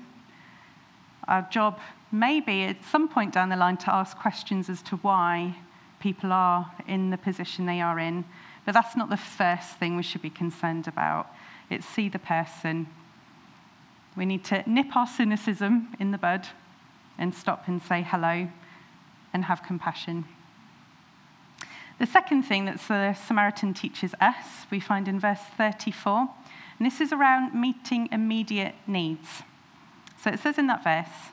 Our 1.26 1.42
job 1.50 1.80
may 2.12 2.40
be 2.40 2.64
at 2.64 2.84
some 2.84 3.08
point 3.08 3.32
down 3.32 3.48
the 3.48 3.56
line 3.56 3.76
to 3.78 3.92
ask 3.92 4.16
questions 4.16 4.68
as 4.68 4.82
to 4.82 4.96
why 4.96 5.56
people 5.98 6.32
are 6.32 6.70
in 6.86 7.10
the 7.10 7.18
position 7.18 7.66
they 7.66 7.80
are 7.80 7.98
in. 7.98 8.24
But 8.64 8.72
that's 8.72 8.96
not 8.96 9.10
the 9.10 9.16
first 9.16 9.70
thing 9.78 9.96
we 9.96 10.02
should 10.02 10.22
be 10.22 10.30
concerned 10.30 10.86
about. 10.86 11.28
It's 11.70 11.86
see 11.86 12.08
the 12.08 12.18
person. 12.18 12.86
We 14.16 14.26
need 14.26 14.44
to 14.44 14.62
nip 14.70 14.94
our 14.94 15.06
cynicism 15.06 15.94
in 15.98 16.12
the 16.12 16.18
bud 16.18 16.46
and 17.18 17.34
stop 17.34 17.68
and 17.68 17.82
say 17.82 18.02
hello 18.02 18.48
and 19.32 19.44
have 19.44 19.62
compassion. 19.62 20.24
The 21.98 22.06
second 22.06 22.42
thing 22.42 22.64
that 22.66 22.80
the 22.88 23.14
Samaritan 23.14 23.72
teaches 23.72 24.14
us, 24.20 24.66
we 24.70 24.80
find 24.80 25.08
in 25.08 25.20
verse 25.20 25.40
34, 25.56 26.28
and 26.78 26.86
this 26.86 27.00
is 27.00 27.12
around 27.12 27.58
meeting 27.58 28.08
immediate 28.10 28.74
needs. 28.86 29.42
So 30.22 30.30
it 30.30 30.40
says 30.40 30.58
in 30.58 30.66
that 30.68 30.82
verse, 30.82 31.32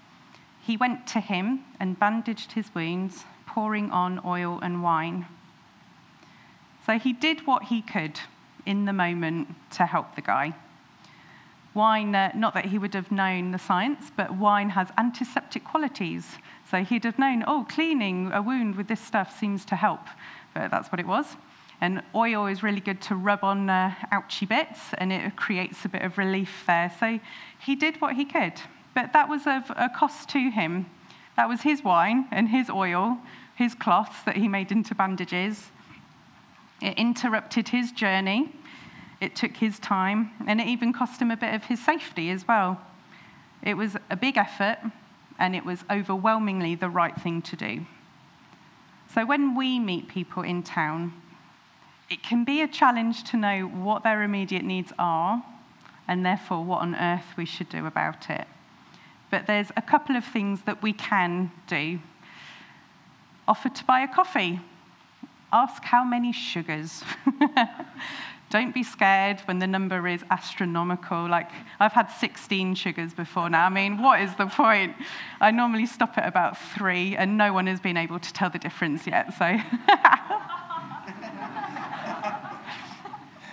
he 0.61 0.77
went 0.77 1.07
to 1.07 1.19
him 1.19 1.61
and 1.79 1.97
bandaged 1.97 2.51
his 2.51 2.73
wounds, 2.75 3.23
pouring 3.45 3.89
on 3.91 4.21
oil 4.23 4.59
and 4.61 4.83
wine. 4.83 5.25
So 6.85 6.99
he 6.99 7.13
did 7.13 7.47
what 7.47 7.63
he 7.63 7.81
could 7.81 8.19
in 8.65 8.85
the 8.85 8.93
moment 8.93 9.55
to 9.71 9.85
help 9.85 10.15
the 10.15 10.21
guy. 10.21 10.53
Wine, 11.73 12.13
uh, 12.13 12.31
not 12.35 12.53
that 12.53 12.65
he 12.65 12.77
would 12.77 12.93
have 12.93 13.11
known 13.11 13.51
the 13.51 13.57
science, 13.57 14.11
but 14.15 14.35
wine 14.35 14.69
has 14.71 14.89
antiseptic 14.97 15.63
qualities. 15.63 16.27
So 16.69 16.83
he'd 16.83 17.05
have 17.05 17.17
known, 17.17 17.43
oh, 17.47 17.65
cleaning 17.69 18.31
a 18.33 18.41
wound 18.41 18.75
with 18.75 18.87
this 18.87 18.99
stuff 18.99 19.37
seems 19.39 19.63
to 19.65 19.75
help. 19.75 20.01
But 20.53 20.69
that's 20.69 20.91
what 20.91 20.99
it 20.99 21.07
was. 21.07 21.37
And 21.81 22.03
oil 22.13 22.45
is 22.45 22.61
really 22.61 22.79
good 22.79 23.01
to 23.01 23.15
rub 23.15 23.43
on 23.43 23.69
uh, 23.69 23.95
ouchy 24.11 24.45
bits, 24.45 24.79
and 24.99 25.11
it 25.11 25.35
creates 25.35 25.83
a 25.83 25.89
bit 25.89 26.03
of 26.03 26.17
relief 26.19 26.63
there. 26.67 26.93
So 26.99 27.19
he 27.59 27.75
did 27.75 27.99
what 27.99 28.15
he 28.15 28.23
could. 28.23 28.53
But 28.93 29.13
that 29.13 29.27
was 29.27 29.47
of 29.47 29.71
a 29.75 29.89
cost 29.89 30.29
to 30.29 30.51
him. 30.51 30.85
That 31.37 31.49
was 31.49 31.61
his 31.61 31.83
wine 31.83 32.27
and 32.29 32.49
his 32.49 32.69
oil, 32.69 33.17
his 33.55 33.73
cloths 33.73 34.21
that 34.25 34.37
he 34.37 34.47
made 34.47 34.71
into 34.71 34.93
bandages. 34.93 35.69
It 36.81 36.97
interrupted 36.97 37.69
his 37.69 37.91
journey. 37.91 38.53
It 39.19 39.35
took 39.35 39.57
his 39.57 39.79
time, 39.79 40.31
and 40.47 40.61
it 40.61 40.67
even 40.67 40.93
cost 40.93 41.21
him 41.21 41.31
a 41.31 41.37
bit 41.37 41.53
of 41.53 41.63
his 41.63 41.83
safety 41.83 42.29
as 42.31 42.47
well. 42.47 42.79
It 43.63 43.75
was 43.75 43.95
a 44.09 44.15
big 44.15 44.37
effort, 44.37 44.79
and 45.39 45.55
it 45.55 45.65
was 45.65 45.83
overwhelmingly 45.89 46.75
the 46.75 46.89
right 46.89 47.15
thing 47.15 47.41
to 47.43 47.55
do. 47.55 47.85
So 49.13 49.25
when 49.25 49.55
we 49.55 49.79
meet 49.79 50.07
people 50.07 50.43
in 50.43 50.63
town, 50.63 51.13
it 52.11 52.21
can 52.21 52.43
be 52.43 52.61
a 52.61 52.67
challenge 52.67 53.23
to 53.23 53.37
know 53.37 53.61
what 53.61 54.03
their 54.03 54.21
immediate 54.21 54.65
needs 54.65 54.91
are 54.99 55.41
and 56.09 56.25
therefore 56.25 56.61
what 56.61 56.81
on 56.81 56.93
earth 56.93 57.23
we 57.37 57.45
should 57.45 57.69
do 57.69 57.85
about 57.85 58.29
it. 58.29 58.45
but 59.29 59.47
there's 59.47 59.71
a 59.77 59.81
couple 59.81 60.17
of 60.17 60.25
things 60.25 60.59
that 60.65 60.83
we 60.83 60.91
can 60.91 61.49
do. 61.67 61.97
Offer 63.47 63.69
to 63.69 63.85
buy 63.85 64.01
a 64.01 64.07
coffee. 64.07 64.59
Ask 65.53 65.83
how 65.83 66.03
many 66.03 66.33
sugars. 66.33 67.01
Don't 68.49 68.73
be 68.73 68.83
scared 68.83 69.39
when 69.45 69.59
the 69.59 69.67
number 69.67 70.05
is 70.05 70.21
astronomical. 70.29 71.29
Like, 71.29 71.49
I've 71.79 71.93
had 71.93 72.07
16 72.07 72.75
sugars 72.75 73.13
before 73.13 73.49
now. 73.49 73.67
I 73.67 73.69
mean, 73.69 74.01
what 74.01 74.19
is 74.19 74.35
the 74.35 74.47
point? 74.47 74.93
I 75.39 75.51
normally 75.51 75.85
stop 75.85 76.17
at 76.17 76.27
about 76.27 76.57
three, 76.57 77.15
and 77.15 77.37
no 77.37 77.53
one 77.53 77.67
has 77.67 77.79
been 77.79 77.95
able 77.95 78.19
to 78.19 78.33
tell 78.33 78.49
the 78.49 78.59
difference 78.59 79.07
yet, 79.07 79.33
so. 79.39 79.57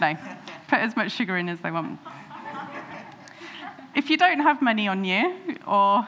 no, 0.01 0.17
put 0.69 0.79
as 0.79 0.97
much 0.97 1.13
sugar 1.13 1.37
in 1.37 1.49
as 1.49 1.61
they 1.61 1.71
want. 1.71 1.99
If 3.95 4.11
you 4.11 4.17
don't 4.17 4.41
have 4.41 4.63
money 4.63 4.89
on 4.89 5.05
you, 5.05 5.57
or 5.67 6.07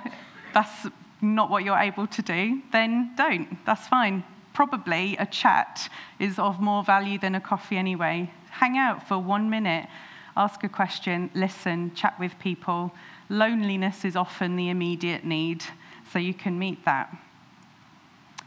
that's 0.55 0.87
not 1.21 1.51
what 1.51 1.65
you're 1.65 1.79
able 1.79 2.07
to 2.07 2.23
do, 2.23 2.63
then 2.73 3.13
don't. 3.17 3.65
That's 3.67 3.87
fine. 3.89 4.25
Probably 4.53 5.17
a 5.17 5.27
chat 5.27 5.89
is 6.19 6.39
of 6.39 6.61
more 6.61 6.85
value 6.85 7.19
than 7.19 7.35
a 7.35 7.41
coffee 7.41 7.77
anyway 7.77 8.31
hang 8.51 8.77
out 8.77 9.07
for 9.07 9.19
one 9.19 9.49
minute, 9.49 9.89
ask 10.37 10.63
a 10.65 10.69
question, 10.69 11.31
listen, 11.35 11.95
chat 11.95 12.19
with 12.19 12.39
people. 12.39 12.93
Loneliness 13.29 14.05
is 14.05 14.17
often 14.17 14.57
the 14.57 14.69
immediate 14.69 15.25
need, 15.25 15.65
so 16.13 16.19
you 16.19 16.35
can 16.35 16.59
meet 16.59 16.85
that. 16.85 17.17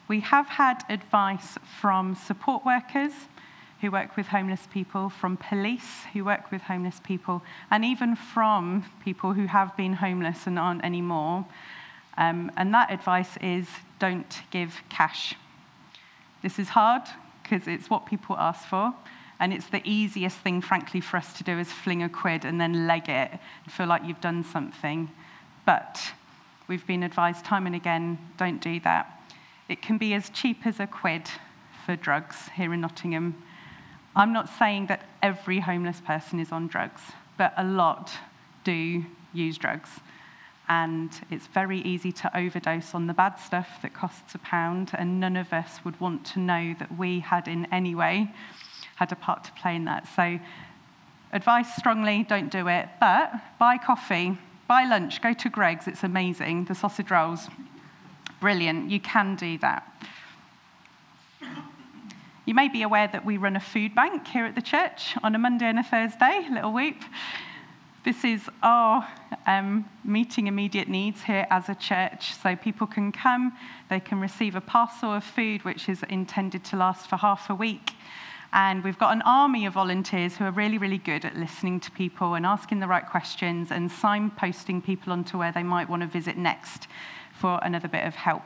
We 0.08 0.20
have 0.20 0.48
had 0.48 0.84
advice 0.90 1.58
from 1.82 2.16
support 2.16 2.66
workers 2.66 3.14
who 3.84 3.92
work 3.92 4.16
with 4.16 4.28
homeless 4.28 4.66
people, 4.72 5.10
from 5.10 5.36
police 5.36 6.06
who 6.14 6.24
work 6.24 6.52
with 6.52 6.62
homeless 6.62 7.02
people, 7.04 7.44
and 7.70 7.84
even 7.84 8.16
from 8.16 8.86
people 9.04 9.34
who 9.34 9.46
have 9.46 9.76
been 9.76 9.92
homeless 9.92 10.48
and 10.48 10.58
aren't 10.58 10.86
anymore. 10.86 11.46
Um, 12.18 12.50
and 12.56 12.74
that 12.74 12.94
advice 12.94 13.36
is 13.42 13.68
don't 14.00 14.42
give 14.52 14.82
cash. 14.88 15.36
This 16.42 16.60
is 16.60 16.70
hard 16.70 17.02
because 17.44 17.68
it's 17.68 17.90
what 17.90 18.06
people 18.06 18.38
ask 18.38 18.66
for. 18.66 18.94
And 19.42 19.52
it's 19.52 19.68
the 19.68 19.82
easiest 19.84 20.38
thing, 20.38 20.62
frankly, 20.62 21.02
for 21.02 21.18
us 21.18 21.34
to 21.34 21.44
do 21.44 21.60
is 21.60 21.70
fling 21.70 22.04
a 22.04 22.10
quid 22.10 22.46
and 22.46 22.62
then 22.62 22.88
leg 22.88 23.10
it 23.10 23.32
and 23.32 23.74
feel 23.74 23.88
like 23.88 24.06
you've 24.06 24.22
done 24.22 24.46
something. 24.46 25.12
But 25.66 26.00
we've 26.70 26.88
been 26.88 27.04
advised 27.04 27.44
time 27.44 27.68
and 27.68 27.76
again 27.76 28.18
don't 28.38 28.62
do 28.62 28.80
that. 28.80 29.22
It 29.68 29.82
can 29.82 29.98
be 29.98 30.14
as 30.14 30.30
cheap 30.30 30.66
as 30.66 30.80
a 30.80 30.88
quid 30.88 31.28
for 31.86 31.98
drugs 31.98 32.48
here 32.56 32.74
in 32.74 32.80
Nottingham. 32.80 33.36
I'm 34.16 34.32
not 34.32 34.50
saying 34.60 34.88
that 34.88 35.08
every 35.22 35.60
homeless 35.60 36.00
person 36.02 36.40
is 36.40 36.52
on 36.52 36.68
drugs, 36.68 37.02
but 37.38 37.54
a 37.58 37.64
lot 37.64 38.12
do 38.64 39.04
use 39.34 39.58
drugs. 39.58 39.90
And 40.70 41.12
it's 41.32 41.48
very 41.48 41.80
easy 41.82 42.12
to 42.14 42.38
overdose 42.38 42.94
on 42.94 43.08
the 43.08 43.14
bad 43.14 43.36
stuff 43.40 43.82
that 43.82 43.94
costs 43.94 44.36
a 44.36 44.38
pound, 44.40 44.92
and 44.94 45.20
none 45.20 45.36
of 45.36 45.52
us 45.52 45.84
would 45.84 46.00
want 46.00 46.26
to 46.28 46.40
know 46.40 46.76
that 46.80 46.98
we 46.98 47.20
had 47.20 47.48
in 47.48 47.66
any 47.72 47.96
way 47.96 48.32
had 48.96 49.12
a 49.12 49.16
part 49.16 49.44
to 49.46 49.52
play 49.54 49.76
in 49.76 49.86
that. 49.86 50.08
So, 50.16 50.40
advice 51.32 51.76
strongly 51.76 52.24
don't 52.24 52.52
do 52.52 52.68
it, 52.68 52.88
but 53.00 53.34
buy 53.60 53.78
coffee, 53.78 54.38
buy 54.68 54.86
lunch, 54.86 55.22
go 55.22 55.34
to 55.34 55.50
Greggs, 55.50 55.88
it's 55.88 56.04
amazing. 56.04 56.66
The 56.66 56.76
sausage 56.76 57.10
rolls, 57.10 57.50
brilliant. 58.40 58.92
You 58.92 59.00
can 59.00 59.36
do 59.36 59.58
that. 59.58 59.84
You 62.46 62.54
may 62.54 62.68
be 62.68 62.82
aware 62.82 63.08
that 63.08 63.24
we 63.24 63.38
run 63.38 63.56
a 63.56 63.62
food 63.62 63.96
bank 63.96 64.28
here 64.28 64.46
at 64.46 64.54
the 64.54 64.62
church 64.62 65.16
on 65.24 65.34
a 65.34 65.38
Monday 65.38 65.66
and 65.66 65.80
a 65.80 65.84
Thursday, 65.84 66.46
little 66.52 66.74
whoop. 66.74 66.98
This 68.04 68.26
is 68.26 68.50
our 68.62 69.08
um, 69.48 69.90
meeting 70.04 70.48
immediate 70.48 70.90
needs 70.90 71.24
here 71.24 71.48
as 71.50 71.70
a 71.70 71.76
church. 71.76 72.34
So 72.34 72.58
people 72.58 72.86
can 72.86 73.14
come, 73.14 73.54
they 73.90 74.02
can 74.02 74.20
receive 74.20 74.56
a 74.56 74.62
parcel 74.62 75.14
of 75.14 75.24
food 75.24 75.64
which 75.64 75.88
is 75.88 76.04
intended 76.10 76.66
to 76.66 76.76
last 76.76 77.10
for 77.10 77.16
half 77.16 77.50
a 77.50 77.56
week. 77.56 77.94
And 78.52 78.84
we've 78.84 79.00
got 79.00 79.14
an 79.14 79.22
army 79.22 79.66
of 79.66 79.74
volunteers 79.76 80.36
who 80.36 80.44
are 80.44 80.52
really, 80.52 80.78
really 80.78 80.98
good 80.98 81.24
at 81.24 81.38
listening 81.38 81.80
to 81.80 81.92
people 81.92 82.34
and 82.34 82.46
asking 82.46 82.82
the 82.82 82.88
right 82.88 83.08
questions 83.08 83.72
and 83.72 83.90
signposting 83.90 84.84
people 84.84 85.14
onto 85.14 85.38
where 85.38 85.54
they 85.54 85.64
might 85.64 85.88
want 85.88 86.02
to 86.02 86.10
visit 86.10 86.36
next 86.36 86.90
for 87.32 87.58
another 87.64 87.88
bit 87.88 88.06
of 88.06 88.16
help. 88.16 88.44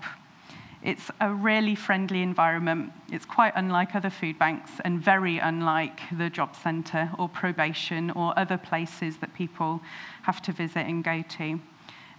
It's 0.83 1.09
a 1.19 1.33
really 1.33 1.75
friendly 1.75 2.21
environment. 2.21 2.93
It's 3.11 3.25
quite 3.25 3.53
unlike 3.55 3.95
other 3.95 4.09
food 4.09 4.37
banks 4.37 4.71
and 4.85 5.01
very 5.01 5.39
unlike 5.39 5.99
the 6.11 6.29
job 6.29 6.55
centre 6.55 7.09
or 7.17 7.27
probation 7.27 8.11
or 8.11 8.37
other 8.37 8.57
places 8.57 9.17
that 9.17 9.33
people 9.33 9.81
have 10.23 10.41
to 10.43 10.51
visit 10.51 10.85
and 10.85 11.03
go 11.03 11.23
to. 11.37 11.59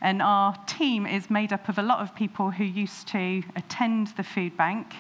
And 0.01 0.23
our 0.23 0.57
team 0.67 1.07
is 1.07 1.31
made 1.31 1.53
up 1.53 1.69
of 1.69 1.79
a 1.79 1.83
lot 1.83 2.01
of 2.01 2.15
people 2.15 2.51
who 2.51 2.65
used 2.65 3.09
to 3.09 3.43
attend 3.57 4.09
the 4.17 4.23
food 4.23 4.57
bank, 4.57 4.95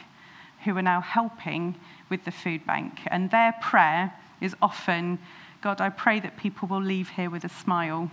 who 0.64 0.76
are 0.76 0.82
now 0.82 1.00
helping 1.00 1.76
with 2.08 2.24
the 2.24 2.30
food 2.30 2.64
bank. 2.66 3.00
And 3.08 3.30
their 3.30 3.54
prayer 3.60 4.12
is 4.40 4.54
often, 4.62 5.18
God, 5.60 5.80
I 5.80 5.88
pray 5.88 6.20
that 6.20 6.36
people 6.36 6.68
will 6.68 6.82
leave 6.82 7.10
here 7.10 7.30
with 7.30 7.44
a 7.44 7.48
smile. 7.48 8.10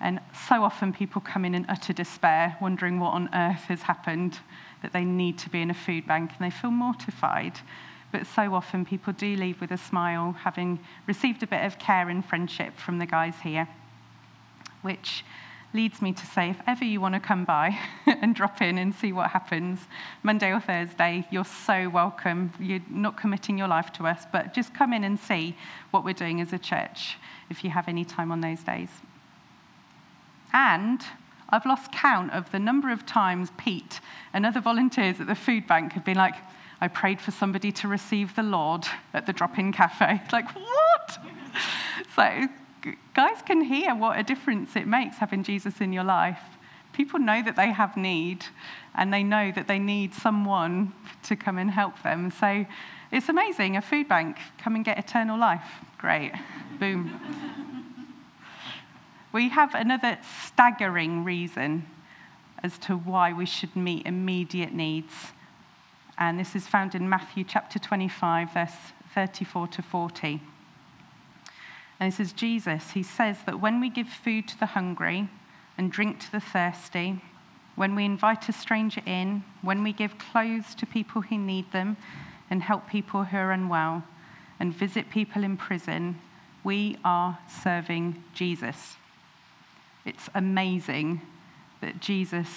And 0.00 0.20
so 0.48 0.62
often 0.62 0.92
people 0.92 1.20
come 1.20 1.44
in 1.44 1.54
in 1.54 1.66
utter 1.68 1.92
despair, 1.92 2.56
wondering 2.60 3.00
what 3.00 3.14
on 3.14 3.28
earth 3.34 3.64
has 3.64 3.82
happened, 3.82 4.38
that 4.82 4.92
they 4.92 5.04
need 5.04 5.38
to 5.38 5.50
be 5.50 5.62
in 5.62 5.70
a 5.70 5.74
food 5.74 6.06
bank, 6.06 6.32
and 6.36 6.44
they 6.44 6.54
feel 6.54 6.70
mortified. 6.70 7.58
But 8.12 8.26
so 8.26 8.54
often 8.54 8.84
people 8.84 9.12
do 9.12 9.34
leave 9.36 9.60
with 9.60 9.70
a 9.70 9.78
smile, 9.78 10.32
having 10.32 10.78
received 11.06 11.42
a 11.42 11.46
bit 11.46 11.64
of 11.64 11.78
care 11.78 12.08
and 12.08 12.24
friendship 12.24 12.76
from 12.76 12.98
the 12.98 13.06
guys 13.06 13.34
here, 13.42 13.68
which 14.82 15.24
leads 15.72 16.00
me 16.00 16.12
to 16.12 16.24
say 16.26 16.50
if 16.50 16.60
ever 16.68 16.84
you 16.84 17.00
want 17.00 17.14
to 17.14 17.20
come 17.20 17.44
by 17.44 17.76
and 18.06 18.36
drop 18.36 18.62
in 18.62 18.78
and 18.78 18.94
see 18.94 19.12
what 19.12 19.30
happens, 19.30 19.80
Monday 20.22 20.52
or 20.52 20.60
Thursday, 20.60 21.26
you're 21.30 21.44
so 21.44 21.88
welcome. 21.88 22.52
You're 22.60 22.84
not 22.88 23.16
committing 23.16 23.58
your 23.58 23.68
life 23.68 23.92
to 23.94 24.06
us, 24.06 24.24
but 24.32 24.54
just 24.54 24.72
come 24.72 24.92
in 24.92 25.02
and 25.02 25.18
see 25.18 25.56
what 25.90 26.04
we're 26.04 26.14
doing 26.14 26.40
as 26.40 26.52
a 26.52 26.58
church 26.58 27.18
if 27.50 27.64
you 27.64 27.70
have 27.70 27.88
any 27.88 28.04
time 28.04 28.30
on 28.30 28.40
those 28.40 28.62
days. 28.62 28.90
And 30.54 31.02
I've 31.50 31.66
lost 31.66 31.92
count 31.92 32.32
of 32.32 32.50
the 32.52 32.58
number 32.58 32.90
of 32.90 33.04
times 33.04 33.50
Pete 33.58 34.00
and 34.32 34.46
other 34.46 34.60
volunteers 34.60 35.20
at 35.20 35.26
the 35.26 35.34
food 35.34 35.66
bank 35.66 35.92
have 35.92 36.04
been 36.04 36.16
like, 36.16 36.36
I 36.80 36.88
prayed 36.88 37.20
for 37.20 37.32
somebody 37.32 37.72
to 37.72 37.88
receive 37.88 38.34
the 38.36 38.42
Lord 38.42 38.84
at 39.12 39.26
the 39.26 39.32
drop 39.32 39.58
in 39.58 39.72
cafe. 39.72 40.22
Like, 40.32 40.48
what? 40.54 41.18
so 42.16 42.46
guys 43.14 43.42
can 43.46 43.62
hear 43.62 43.94
what 43.94 44.18
a 44.18 44.22
difference 44.22 44.76
it 44.76 44.86
makes 44.86 45.16
having 45.16 45.42
Jesus 45.42 45.80
in 45.80 45.92
your 45.92 46.04
life. 46.04 46.40
People 46.92 47.18
know 47.18 47.42
that 47.42 47.56
they 47.56 47.72
have 47.72 47.96
need 47.96 48.44
and 48.94 49.12
they 49.12 49.24
know 49.24 49.50
that 49.52 49.66
they 49.66 49.78
need 49.78 50.14
someone 50.14 50.92
to 51.24 51.34
come 51.34 51.58
and 51.58 51.70
help 51.70 52.00
them. 52.02 52.30
So 52.30 52.64
it's 53.10 53.28
amazing. 53.28 53.76
A 53.76 53.82
food 53.82 54.08
bank, 54.08 54.38
come 54.58 54.76
and 54.76 54.84
get 54.84 54.98
eternal 54.98 55.38
life. 55.38 55.66
Great. 55.98 56.32
Boom. 56.78 57.20
We 59.34 59.48
have 59.48 59.74
another 59.74 60.16
staggering 60.46 61.24
reason 61.24 61.84
as 62.62 62.78
to 62.78 62.96
why 62.96 63.32
we 63.32 63.44
should 63.44 63.74
meet 63.74 64.06
immediate 64.06 64.72
needs. 64.72 65.12
And 66.16 66.38
this 66.38 66.54
is 66.54 66.68
found 66.68 66.94
in 66.94 67.08
Matthew 67.08 67.42
chapter 67.42 67.80
25, 67.80 68.54
verse 68.54 68.70
34 69.12 69.66
to 69.66 69.82
40. 69.82 70.40
And 71.98 72.12
this 72.12 72.20
is 72.20 72.32
Jesus. 72.32 72.92
He 72.92 73.02
says 73.02 73.36
that 73.44 73.60
when 73.60 73.80
we 73.80 73.90
give 73.90 74.08
food 74.08 74.46
to 74.46 74.60
the 74.60 74.66
hungry 74.66 75.28
and 75.76 75.90
drink 75.90 76.20
to 76.20 76.30
the 76.30 76.38
thirsty, 76.38 77.20
when 77.74 77.96
we 77.96 78.04
invite 78.04 78.48
a 78.48 78.52
stranger 78.52 79.02
in, 79.04 79.42
when 79.62 79.82
we 79.82 79.92
give 79.92 80.16
clothes 80.16 80.76
to 80.76 80.86
people 80.86 81.22
who 81.22 81.38
need 81.38 81.72
them 81.72 81.96
and 82.50 82.62
help 82.62 82.88
people 82.88 83.24
who 83.24 83.36
are 83.36 83.50
unwell 83.50 84.04
and 84.60 84.72
visit 84.72 85.10
people 85.10 85.42
in 85.42 85.56
prison, 85.56 86.20
we 86.62 86.96
are 87.04 87.36
serving 87.64 88.22
Jesus. 88.32 88.94
It's 90.04 90.28
amazing 90.34 91.20
that 91.80 92.00
Jesus 92.00 92.48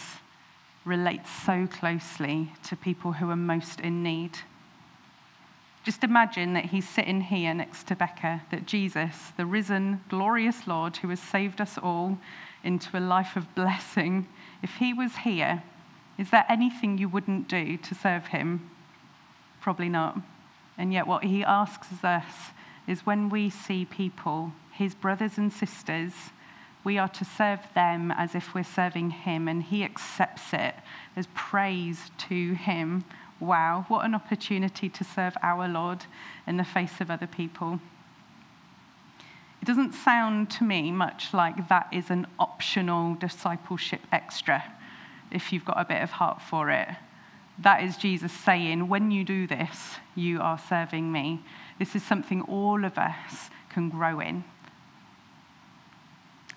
relates 0.86 1.30
so 1.46 1.68
closely 1.68 2.52
to 2.64 2.76
people 2.76 3.14
who 3.14 3.30
are 3.30 3.36
most 3.36 3.80
in 3.80 4.04
need. 4.04 4.38
Just 5.84 6.04
imagine 6.04 6.54
that 6.54 6.66
he's 6.66 6.88
sitting 6.88 7.22
here 7.22 7.54
next 7.54 7.88
to 7.88 7.96
Becca, 7.96 8.42
that 8.52 8.66
Jesus, 8.66 9.32
the 9.38 9.46
risen, 9.46 10.02
glorious 10.10 10.68
Lord 10.68 10.98
who 10.98 11.10
has 11.10 11.20
saved 11.20 11.62
us 11.62 11.78
all 11.78 12.18
into 12.64 12.98
a 12.98 13.00
life 13.00 13.36
of 13.36 13.56
blessing, 13.56 14.28
if 14.62 14.76
he 14.76 14.94
was 14.94 15.16
here, 15.18 15.64
is 16.18 16.30
there 16.30 16.46
anything 16.50 16.98
you 16.98 17.08
wouldn't 17.08 17.48
do 17.48 17.78
to 17.78 17.96
serve 17.96 18.28
him? 18.28 18.70
Probably 19.62 19.90
not. 19.90 20.20
And 20.78 20.92
yet, 20.92 21.08
what 21.08 21.24
he 21.24 21.44
asks 21.44 22.04
us 22.04 22.52
is 22.88 23.06
when 23.06 23.30
we 23.30 23.50
see 23.50 23.86
people, 23.86 24.52
his 24.72 24.96
brothers 24.96 25.38
and 25.38 25.52
sisters, 25.52 26.14
we 26.88 26.98
are 26.98 27.10
to 27.10 27.26
serve 27.26 27.60
them 27.76 28.14
as 28.14 28.34
if 28.34 28.56
we're 28.56 28.64
serving 28.64 29.10
him, 29.10 29.50
and 29.50 29.62
he 29.62 29.84
accepts 29.84 30.54
it 30.54 30.74
as 31.18 31.28
praise 31.36 32.12
to 32.18 32.54
him 32.54 33.04
wow, 33.42 33.84
what 33.90 34.06
an 34.06 34.16
opportunity 34.16 34.88
to 34.88 35.04
serve 35.04 35.36
our 35.44 35.68
Lord 35.68 36.06
in 36.48 36.56
the 36.56 36.64
face 36.64 37.02
of 37.02 37.12
other 37.12 37.28
people. 37.28 37.82
It 39.62 39.66
doesn't 39.66 39.96
sound 39.96 40.50
to 40.52 40.64
me 40.64 40.90
much 40.92 41.34
like 41.34 41.68
that 41.68 41.90
is 41.92 42.10
an 42.10 42.26
optional 42.40 43.16
discipleship 43.16 44.00
extra 44.14 44.64
if 45.30 45.52
you've 45.52 45.66
got 45.66 45.82
a 45.82 45.86
bit 45.86 46.02
of 46.02 46.12
heart 46.12 46.42
for 46.42 46.70
it. 46.70 46.88
That 47.60 47.84
is 47.84 47.98
Jesus 47.98 48.32
saying, 48.32 48.88
when 48.88 49.12
you 49.12 49.26
do 49.26 49.46
this, 49.46 49.98
you 50.16 50.40
are 50.40 50.58
serving 50.58 51.12
me. 51.12 51.44
This 51.80 51.98
is 51.98 52.04
something 52.04 52.44
all 52.44 52.86
of 52.86 52.98
us 52.98 53.50
can 53.70 53.90
grow 53.90 54.22
in. 54.22 54.46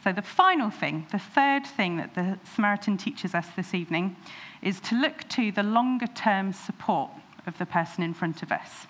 So, 0.02 0.12
the 0.12 0.22
final 0.22 0.70
thing, 0.70 1.06
the 1.12 1.18
third 1.18 1.66
thing 1.66 1.98
that 1.98 2.14
the 2.14 2.38
Samaritan 2.54 2.96
teaches 2.96 3.34
us 3.34 3.46
this 3.54 3.74
evening, 3.74 4.16
is 4.62 4.80
to 4.80 4.94
look 4.94 5.28
to 5.30 5.52
the 5.52 5.62
longer 5.62 6.06
term 6.06 6.54
support 6.54 7.10
of 7.46 7.58
the 7.58 7.66
person 7.66 8.02
in 8.02 8.14
front 8.14 8.42
of 8.42 8.50
us. 8.50 8.86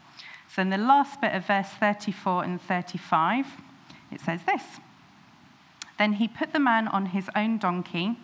So, 0.55 0.63
in 0.63 0.71
the 0.71 0.79
last 0.79 1.21
bit 1.21 1.35
of 1.35 1.47
verse 1.47 1.69
34 1.69 2.45
and 2.45 2.63
35, 2.63 3.47
it 4.13 4.21
says 4.21 4.41
this 4.47 4.63
Then 5.99 6.15
he 6.15 6.29
put 6.29 6.53
the 6.53 6.61
man 6.61 6.87
on 6.87 7.07
his 7.07 7.29
own 7.35 7.59
donkey, 7.59 8.17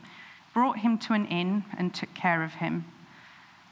brought 0.55 0.79
him 0.79 0.97
to 0.99 1.13
an 1.13 1.27
inn, 1.27 1.65
and 1.77 1.93
took 1.93 2.15
care 2.15 2.45
of 2.45 2.55
him. 2.55 2.85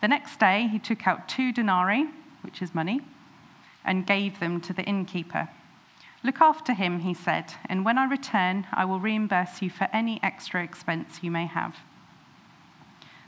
The 0.00 0.08
next 0.08 0.40
day, 0.40 0.68
he 0.70 0.80
took 0.80 1.06
out 1.06 1.28
two 1.28 1.52
denarii, 1.52 2.06
which 2.42 2.60
is 2.60 2.74
money, 2.74 3.00
and 3.84 4.06
gave 4.06 4.40
them 4.40 4.60
to 4.62 4.72
the 4.72 4.82
innkeeper. 4.82 5.48
Look 6.24 6.40
after 6.40 6.72
him, 6.72 7.00
he 7.00 7.12
said, 7.12 7.52
and 7.66 7.84
when 7.84 7.98
I 7.98 8.06
return, 8.06 8.66
I 8.72 8.86
will 8.86 8.98
reimburse 8.98 9.60
you 9.60 9.68
for 9.68 9.88
any 9.92 10.18
extra 10.22 10.64
expense 10.64 11.18
you 11.22 11.30
may 11.30 11.44
have. 11.44 11.76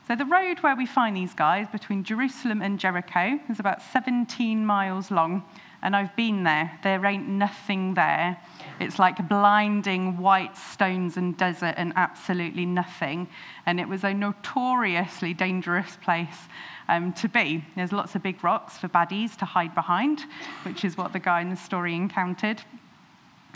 So, 0.09 0.16
the 0.16 0.24
road 0.24 0.61
where 0.61 0.74
we 0.74 0.87
find 0.87 1.14
these 1.14 1.35
guys 1.35 1.66
between 1.70 2.04
Jerusalem 2.04 2.62
and 2.62 2.78
Jericho 2.78 3.38
is 3.50 3.61
about 3.61 3.82
17 3.82 4.64
miles 4.64 5.11
long, 5.11 5.44
and 5.82 5.94
I've 5.94 6.16
been 6.16 6.44
there. 6.44 6.78
There 6.82 7.04
ain't 7.04 7.28
nothing 7.28 7.92
there. 7.94 8.38
It's 8.80 8.98
like 8.98 9.28
blinding 9.28 10.16
white 10.16 10.56
stones 10.56 11.18
and 11.18 11.37
desert 11.37 11.74
and 11.76 11.92
absolutely 11.96 12.64
nothing. 12.64 13.28
And 13.66 13.78
it 13.78 13.88
was 13.88 14.04
a 14.04 14.14
notoriously 14.14 15.35
dangerous 15.35 15.98
place 16.02 16.48
um, 16.88 17.12
to 17.14 17.28
be. 17.28 17.62
There's 17.74 17.92
lots 17.92 18.14
of 18.14 18.22
big 18.22 18.42
rocks 18.42 18.78
for 18.78 18.88
baddies 18.88 19.37
to 19.37 19.44
hide 19.44 19.74
behind, 19.74 20.24
which 20.62 20.82
is 20.85 20.96
what 20.96 21.12
the 21.12 21.18
guy 21.18 21.42
in 21.42 21.50
the 21.50 21.56
story 21.56 21.94
encountered. 21.94 22.62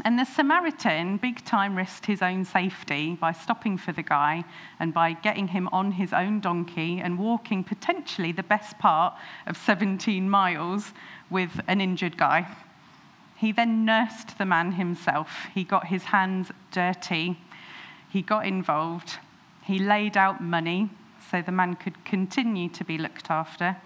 And 0.02 0.18
the 0.18 0.24
Samaritan 0.24 1.18
big 1.18 1.44
time 1.44 1.76
risked 1.76 2.06
his 2.06 2.22
own 2.22 2.44
safety 2.44 3.18
by 3.20 3.32
stopping 3.32 3.76
for 3.76 3.92
the 3.92 4.02
guy 4.02 4.44
and 4.78 4.94
by 4.94 5.12
getting 5.12 5.48
him 5.48 5.68
on 5.72 5.92
his 5.92 6.12
own 6.14 6.40
donkey 6.40 7.00
and 7.00 7.18
walking 7.18 7.62
potentially 7.62 8.32
the 8.32 8.42
best 8.42 8.78
part 8.78 9.14
of 9.46 9.58
17 9.58 10.28
miles 10.28 10.92
with 11.28 11.60
an 11.68 11.82
injured 11.82 12.16
guy. 12.16 12.46
He 13.36 13.52
then 13.52 13.84
nursed 13.84 14.38
the 14.38 14.46
man 14.46 14.72
himself. 14.72 15.46
He 15.54 15.64
got 15.64 15.88
his 15.88 16.04
hands 16.04 16.50
dirty. 16.70 17.38
He 18.08 18.22
got 18.22 18.46
involved. 18.46 19.18
He 19.62 19.78
laid 19.78 20.16
out 20.16 20.42
money 20.42 20.88
so 21.30 21.42
the 21.42 21.52
man 21.52 21.74
could 21.74 22.04
continue 22.04 22.70
to 22.70 22.84
be 22.84 22.96
looked 22.96 23.30
after. 23.30 23.76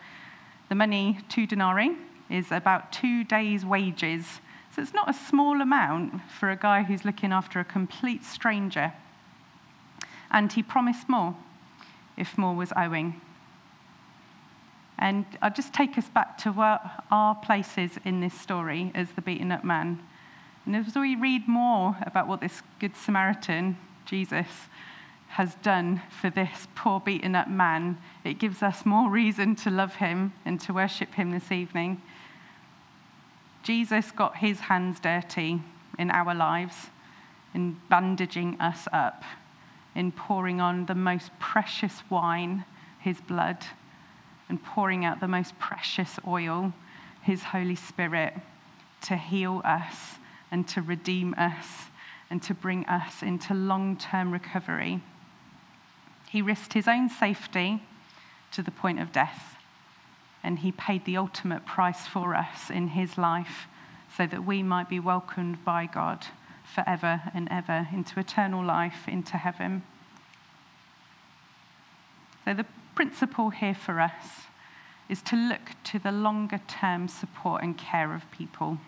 The 0.68 0.74
money, 0.77 1.18
two 1.29 1.46
denarii, 1.46 1.96
is 2.31 2.53
about 2.53 2.92
two 2.92 3.24
days' 3.24 3.64
wages 3.64 4.40
so 4.74 4.82
it's 4.82 4.94
not 4.94 5.08
a 5.08 5.14
small 5.14 5.60
amount 5.60 6.20
for 6.38 6.50
a 6.50 6.56
guy 6.56 6.82
who's 6.82 7.04
looking 7.04 7.32
after 7.32 7.60
a 7.60 7.64
complete 7.64 8.24
stranger. 8.24 8.92
And 10.32 10.52
he 10.52 10.64
promised 10.64 11.08
more 11.08 11.37
if 12.16 12.37
more 12.37 12.56
was 12.56 12.72
owing. 12.76 13.20
And 14.98 15.26
I'll 15.42 15.52
just 15.52 15.72
take 15.72 15.96
us 15.96 16.08
back 16.08 16.38
to 16.38 16.50
where 16.50 16.80
our 17.10 17.37
places 17.37 17.92
in 18.04 18.20
this 18.20 18.34
story 18.34 18.90
as 18.94 19.10
the 19.12 19.22
beaten 19.22 19.52
up 19.52 19.64
man. 19.64 20.00
And 20.66 20.74
as 20.74 20.94
we 20.94 21.14
read 21.14 21.46
more 21.46 21.96
about 22.02 22.26
what 22.26 22.40
this 22.40 22.62
Good 22.80 22.96
Samaritan, 22.96 23.76
Jesus, 24.06 24.48
has 25.28 25.54
done 25.56 26.00
for 26.20 26.30
this 26.30 26.66
poor 26.74 27.00
beaten 27.00 27.37
up 27.37 27.48
man, 27.48 27.98
it 28.24 28.38
gives 28.38 28.62
us 28.62 28.87
more 28.87 29.10
reason 29.10 29.54
to 29.56 29.70
love 29.70 29.94
him 29.94 30.32
and 30.44 30.60
to 30.62 30.72
worship 30.72 31.12
him 31.12 31.30
this 31.30 31.52
evening. 31.52 32.00
Jesus 33.64 34.11
got 34.11 34.37
his 34.37 34.61
hands 34.61 35.00
dirty 35.00 35.61
in 35.98 36.11
our 36.11 36.35
lives, 36.35 36.74
in 37.55 37.81
bandaging 37.88 38.61
us 38.61 38.87
up, 38.92 39.24
in 39.94 40.12
pouring 40.12 40.61
on 40.61 40.85
the 40.85 40.94
most 40.94 41.31
precious 41.38 42.03
wine, 42.11 42.66
his 42.98 43.18
blood, 43.22 43.57
and 44.50 44.62
pouring 44.62 45.07
out 45.07 45.18
the 45.18 45.29
most 45.29 45.59
precious 45.59 46.20
oil, 46.29 46.74
his 47.22 47.42
Holy 47.42 47.74
Spirit, 47.74 48.35
to 49.00 49.16
heal 49.16 49.62
us 49.64 50.16
and 50.50 50.68
to 50.68 50.83
redeem 50.83 51.35
us 51.38 51.66
and 52.29 52.42
to 52.42 52.53
bring 52.53 52.85
us 52.85 53.22
into 53.22 53.55
long 53.55 53.96
term 53.96 54.31
recovery. 54.31 55.00
He 56.29 56.42
risked 56.42 56.74
his 56.74 56.87
own 56.87 57.09
safety 57.09 57.83
to 58.53 58.62
the 58.62 58.70
point 58.70 59.00
of 59.00 59.11
death 59.11 59.53
and 60.44 60.59
he 60.59 60.70
paid 60.70 61.04
the 61.04 61.16
ultimate 61.16 61.64
price 61.66 62.07
for 62.07 62.35
us 62.35 62.70
in 62.70 62.88
his 62.88 63.18
life 63.18 63.66
so 64.16 64.26
that 64.26 64.44
we 64.44 64.62
might 64.62 64.88
be 64.88 65.00
welcomed 65.00 65.64
by 65.64 65.87
God 65.87 66.26
forever 66.74 67.22
and 67.35 67.48
ever 67.50 67.88
into 67.92 68.20
eternal 68.20 68.64
life, 68.64 69.09
into 69.09 69.37
heaven. 69.37 69.83
So, 72.44 72.54
the 72.54 72.66
principle 72.94 73.50
here 73.50 73.74
for 73.74 74.00
us 74.00 74.46
is 75.09 75.22
to 75.22 75.37
look 75.37 75.72
to 75.85 75.98
the 75.98 76.12
longer 76.12 76.61
term 76.68 77.09
support 77.09 77.62
and 77.62 77.76
care 77.76 78.14
of 78.14 78.30
people. 78.30 78.78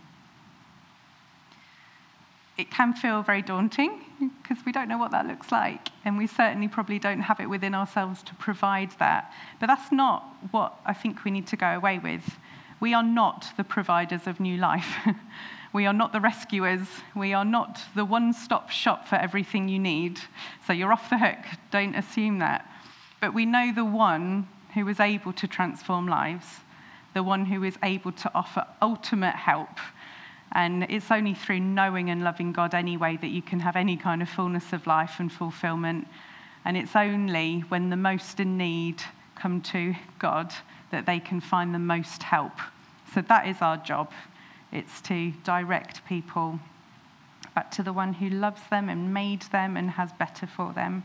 It 2.59 2.71
can 2.71 2.95
feel 2.95 3.23
very 3.23 3.43
daunting 3.43 4.01
because 4.43 4.65
we 4.65 4.73
don't 4.73 4.89
know 4.89 4.97
what 4.97 5.11
that 5.11 5.27
looks 5.27 5.53
like, 5.53 5.89
and 6.05 6.17
we 6.17 6.27
certainly 6.27 6.69
probably 6.69 6.99
don't 6.99 7.21
have 7.21 7.39
it 7.39 7.51
within 7.51 7.75
ourselves 7.75 8.23
to 8.25 8.35
provide 8.37 8.93
that. 8.99 9.31
But 9.61 9.67
that's 9.67 9.93
not 9.93 10.25
what 10.53 10.81
I 10.87 10.95
think 10.95 11.25
we 11.25 11.31
need 11.31 11.47
to 11.49 11.57
go 11.57 11.67
away 11.67 11.99
with. 11.99 12.39
We 12.81 12.95
are 12.95 13.03
not 13.03 13.47
the 13.59 13.65
providers 13.65 14.27
of 14.27 14.41
new 14.41 14.57
life. 14.57 14.97
we 15.75 15.85
are 15.85 15.93
not 15.93 16.13
the 16.13 16.21
rescuers. 16.21 16.87
We 17.15 17.35
are 17.35 17.45
not 17.45 17.81
the 17.95 18.07
one 18.07 18.33
stop 18.33 18.71
shop 18.71 19.07
for 19.07 19.17
everything 19.17 19.69
you 19.69 19.79
need. 19.79 20.19
So 20.67 20.73
you're 20.73 20.93
off 20.93 21.11
the 21.11 21.19
hook. 21.19 21.45
Don't 21.71 21.95
assume 21.95 22.39
that. 22.39 22.71
But 23.21 23.35
we 23.35 23.45
know 23.45 23.73
the 23.75 23.85
one 23.85 24.49
who 24.73 24.89
is 24.89 25.01
able 25.01 25.33
to 25.35 25.47
transform 25.47 26.07
lives, 26.07 26.47
the 27.13 27.23
one 27.23 27.47
who 27.47 27.65
is 27.65 27.77
able 27.83 28.13
to 28.13 28.31
offer 28.35 28.67
ultimate 28.81 29.35
help 29.35 29.79
and 30.53 30.85
it's 30.85 31.11
only 31.11 31.35
through 31.35 31.61
knowing 31.61 32.11
and 32.11 32.23
loving 32.23 32.53
God 32.53 32.75
anyway 32.75 33.19
that 33.21 33.29
you 33.29 33.43
can 33.43 33.61
have 33.61 33.77
any 33.77 33.97
kind 33.97 34.23
of 34.23 34.29
fullness 34.29 34.73
of 34.73 34.87
life 34.87 35.17
and 35.19 35.31
fulfillment. 35.31 36.07
And 36.65 36.77
it's 36.77 36.97
only 36.97 37.61
when 37.69 37.91
the 37.91 37.97
most 37.97 38.41
in 38.41 38.57
need 38.57 39.03
come 39.35 39.61
to 39.63 39.95
God 40.19 40.53
that 40.91 41.07
they 41.07 41.21
can 41.21 41.41
find 41.41 41.75
the 41.75 41.79
most 41.79 42.23
help. 42.23 42.53
So 43.15 43.23
that 43.23 43.47
is 43.47 43.61
our 43.61 43.77
job. 43.77 44.13
It's 44.73 45.01
to 45.03 45.33
direct 45.45 46.05
people 46.07 46.59
back 47.55 47.71
to 47.73 47.83
the 47.83 47.93
one 47.93 48.13
who 48.13 48.29
loves 48.29 48.61
them 48.71 48.89
and 48.89 49.15
made 49.15 49.43
them 49.43 49.77
and 49.77 49.91
has 49.91 50.13
better 50.13 50.47
for 50.47 50.73
them. 50.73 51.05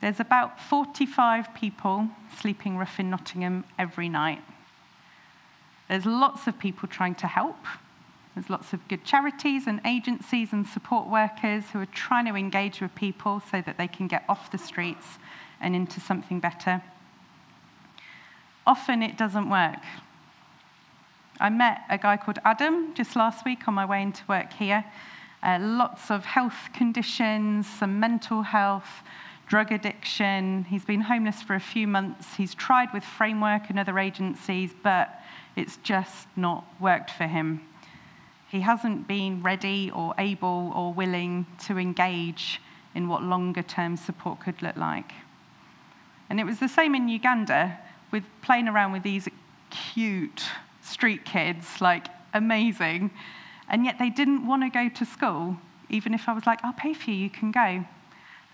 There's 0.00 0.20
about 0.20 0.60
45 0.60 1.54
people 1.54 2.08
sleeping 2.38 2.76
rough 2.76 3.00
in 3.00 3.10
Nottingham 3.10 3.64
every 3.78 4.08
night. 4.08 4.42
There's 5.88 6.06
lots 6.06 6.46
of 6.46 6.58
people 6.58 6.88
trying 6.88 7.14
to 7.16 7.26
help. 7.26 7.58
There's 8.34 8.50
lots 8.50 8.72
of 8.72 8.86
good 8.88 9.04
charities 9.04 9.66
and 9.66 9.80
agencies 9.84 10.52
and 10.52 10.66
support 10.66 11.08
workers 11.08 11.64
who 11.72 11.80
are 11.80 11.86
trying 11.86 12.26
to 12.26 12.34
engage 12.34 12.80
with 12.80 12.94
people 12.94 13.42
so 13.50 13.62
that 13.62 13.78
they 13.78 13.86
can 13.86 14.08
get 14.08 14.24
off 14.28 14.50
the 14.50 14.58
streets 14.58 15.06
and 15.60 15.76
into 15.76 16.00
something 16.00 16.40
better. 16.40 16.82
Often 18.66 19.02
it 19.02 19.16
doesn't 19.16 19.48
work. 19.48 19.82
I 21.38 21.50
met 21.50 21.82
a 21.90 21.98
guy 21.98 22.16
called 22.16 22.38
Adam 22.44 22.94
just 22.94 23.14
last 23.16 23.44
week 23.44 23.68
on 23.68 23.74
my 23.74 23.84
way 23.84 24.02
into 24.02 24.22
work 24.28 24.52
here. 24.52 24.84
Uh, 25.42 25.58
lots 25.60 26.10
of 26.10 26.24
health 26.24 26.70
conditions, 26.72 27.68
some 27.68 28.00
mental 28.00 28.42
health, 28.42 29.02
drug 29.46 29.72
addiction. 29.72 30.64
He's 30.64 30.84
been 30.84 31.00
homeless 31.00 31.42
for 31.42 31.54
a 31.54 31.60
few 31.60 31.86
months. 31.86 32.34
He's 32.34 32.54
tried 32.54 32.92
with 32.92 33.04
Framework 33.04 33.70
and 33.70 33.78
other 33.78 33.98
agencies, 33.98 34.72
but 34.82 35.20
it's 35.56 35.76
just 35.78 36.26
not 36.36 36.64
worked 36.80 37.10
for 37.10 37.26
him. 37.26 37.60
He 38.50 38.60
hasn't 38.60 39.08
been 39.08 39.42
ready 39.42 39.90
or 39.90 40.14
able 40.18 40.72
or 40.74 40.92
willing 40.92 41.46
to 41.66 41.78
engage 41.78 42.60
in 42.94 43.08
what 43.08 43.22
longer 43.22 43.62
term 43.62 43.96
support 43.96 44.40
could 44.40 44.62
look 44.62 44.76
like. 44.76 45.12
And 46.30 46.40
it 46.40 46.44
was 46.44 46.58
the 46.58 46.68
same 46.68 46.94
in 46.94 47.08
Uganda 47.08 47.78
with 48.10 48.24
playing 48.42 48.68
around 48.68 48.92
with 48.92 49.02
these 49.02 49.28
cute 49.70 50.42
street 50.82 51.24
kids, 51.24 51.80
like 51.80 52.06
amazing. 52.32 53.10
And 53.68 53.84
yet 53.84 53.98
they 53.98 54.10
didn't 54.10 54.46
want 54.46 54.62
to 54.62 54.70
go 54.70 54.88
to 54.88 55.04
school, 55.04 55.56
even 55.90 56.14
if 56.14 56.28
I 56.28 56.32
was 56.32 56.46
like, 56.46 56.60
I'll 56.64 56.72
pay 56.72 56.94
for 56.94 57.10
you, 57.10 57.16
you 57.16 57.30
can 57.30 57.50
go. 57.50 57.84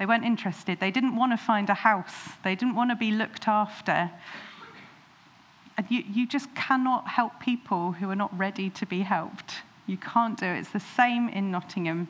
They 0.00 0.06
weren't 0.06 0.24
interested. 0.24 0.80
They 0.80 0.90
didn't 0.90 1.14
want 1.14 1.32
to 1.32 1.36
find 1.36 1.68
a 1.68 1.74
house. 1.74 2.30
They 2.42 2.54
didn't 2.54 2.74
want 2.74 2.90
to 2.90 2.96
be 2.96 3.10
looked 3.12 3.46
after. 3.46 4.10
And 5.76 5.86
you, 5.90 6.02
you 6.10 6.26
just 6.26 6.52
cannot 6.54 7.06
help 7.06 7.38
people 7.38 7.92
who 7.92 8.10
are 8.10 8.16
not 8.16 8.36
ready 8.36 8.70
to 8.70 8.86
be 8.86 9.02
helped. 9.02 9.56
You 9.86 9.98
can't 9.98 10.40
do 10.40 10.46
it. 10.46 10.60
It's 10.60 10.70
the 10.70 10.80
same 10.80 11.28
in 11.28 11.50
Nottingham. 11.50 12.08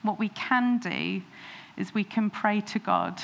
What 0.00 0.18
we 0.18 0.30
can 0.30 0.78
do 0.78 1.20
is 1.76 1.92
we 1.92 2.02
can 2.02 2.30
pray 2.30 2.62
to 2.62 2.78
God 2.78 3.20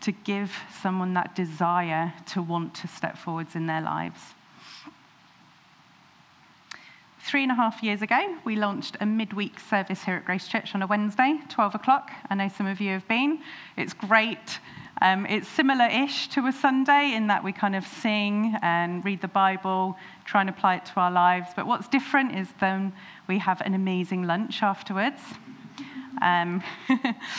to 0.00 0.10
give 0.10 0.52
someone 0.82 1.14
that 1.14 1.36
desire 1.36 2.12
to 2.32 2.42
want 2.42 2.74
to 2.74 2.88
step 2.88 3.16
forwards 3.16 3.54
in 3.54 3.68
their 3.68 3.80
lives. 3.80 4.20
Three 7.24 7.42
and 7.42 7.50
a 7.50 7.54
half 7.54 7.82
years 7.82 8.02
ago, 8.02 8.36
we 8.44 8.54
launched 8.54 8.98
a 9.00 9.06
midweek 9.06 9.58
service 9.58 10.04
here 10.04 10.16
at 10.16 10.26
Grace 10.26 10.46
Church 10.46 10.74
on 10.74 10.82
a 10.82 10.86
Wednesday, 10.86 11.40
12 11.48 11.74
o'clock. 11.74 12.12
I 12.28 12.34
know 12.34 12.48
some 12.48 12.66
of 12.66 12.82
you 12.82 12.90
have 12.90 13.08
been. 13.08 13.40
It's 13.78 13.94
great. 13.94 14.60
Um, 15.00 15.24
it's 15.24 15.48
similar 15.48 15.86
ish 15.86 16.28
to 16.28 16.46
a 16.46 16.52
Sunday 16.52 17.14
in 17.14 17.28
that 17.28 17.42
we 17.42 17.50
kind 17.50 17.74
of 17.74 17.86
sing 17.86 18.54
and 18.60 19.02
read 19.06 19.22
the 19.22 19.28
Bible, 19.28 19.96
try 20.26 20.42
and 20.42 20.50
apply 20.50 20.76
it 20.76 20.84
to 20.84 21.00
our 21.00 21.10
lives. 21.10 21.48
But 21.56 21.66
what's 21.66 21.88
different 21.88 22.36
is 22.36 22.48
then 22.60 22.92
we 23.26 23.38
have 23.38 23.62
an 23.62 23.72
amazing 23.72 24.24
lunch 24.24 24.62
afterwards. 24.62 25.22
Um, 26.20 26.62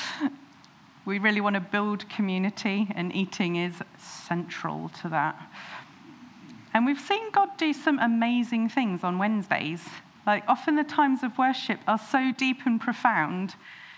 we 1.05 1.19
really 1.19 1.41
want 1.41 1.53
to 1.57 1.61
build 1.61 2.09
community, 2.09 2.87
and 2.95 3.15
eating 3.15 3.57
is 3.57 3.75
central 3.99 4.89
to 5.03 5.09
that. 5.09 5.39
And 6.75 6.85
we've 6.85 6.99
seen 6.99 7.31
God 7.31 7.57
do 7.57 7.71
some 7.71 7.99
amazing 7.99 8.67
things 8.67 9.05
on 9.05 9.17
Wednesdays. 9.17 9.81
Like, 10.27 10.43
often 10.49 10.75
the 10.75 10.83
times 10.83 11.23
of 11.23 11.37
worship 11.37 11.79
are 11.87 11.97
so 11.97 12.33
deep 12.33 12.65
and 12.65 12.81
profound. 12.81 13.55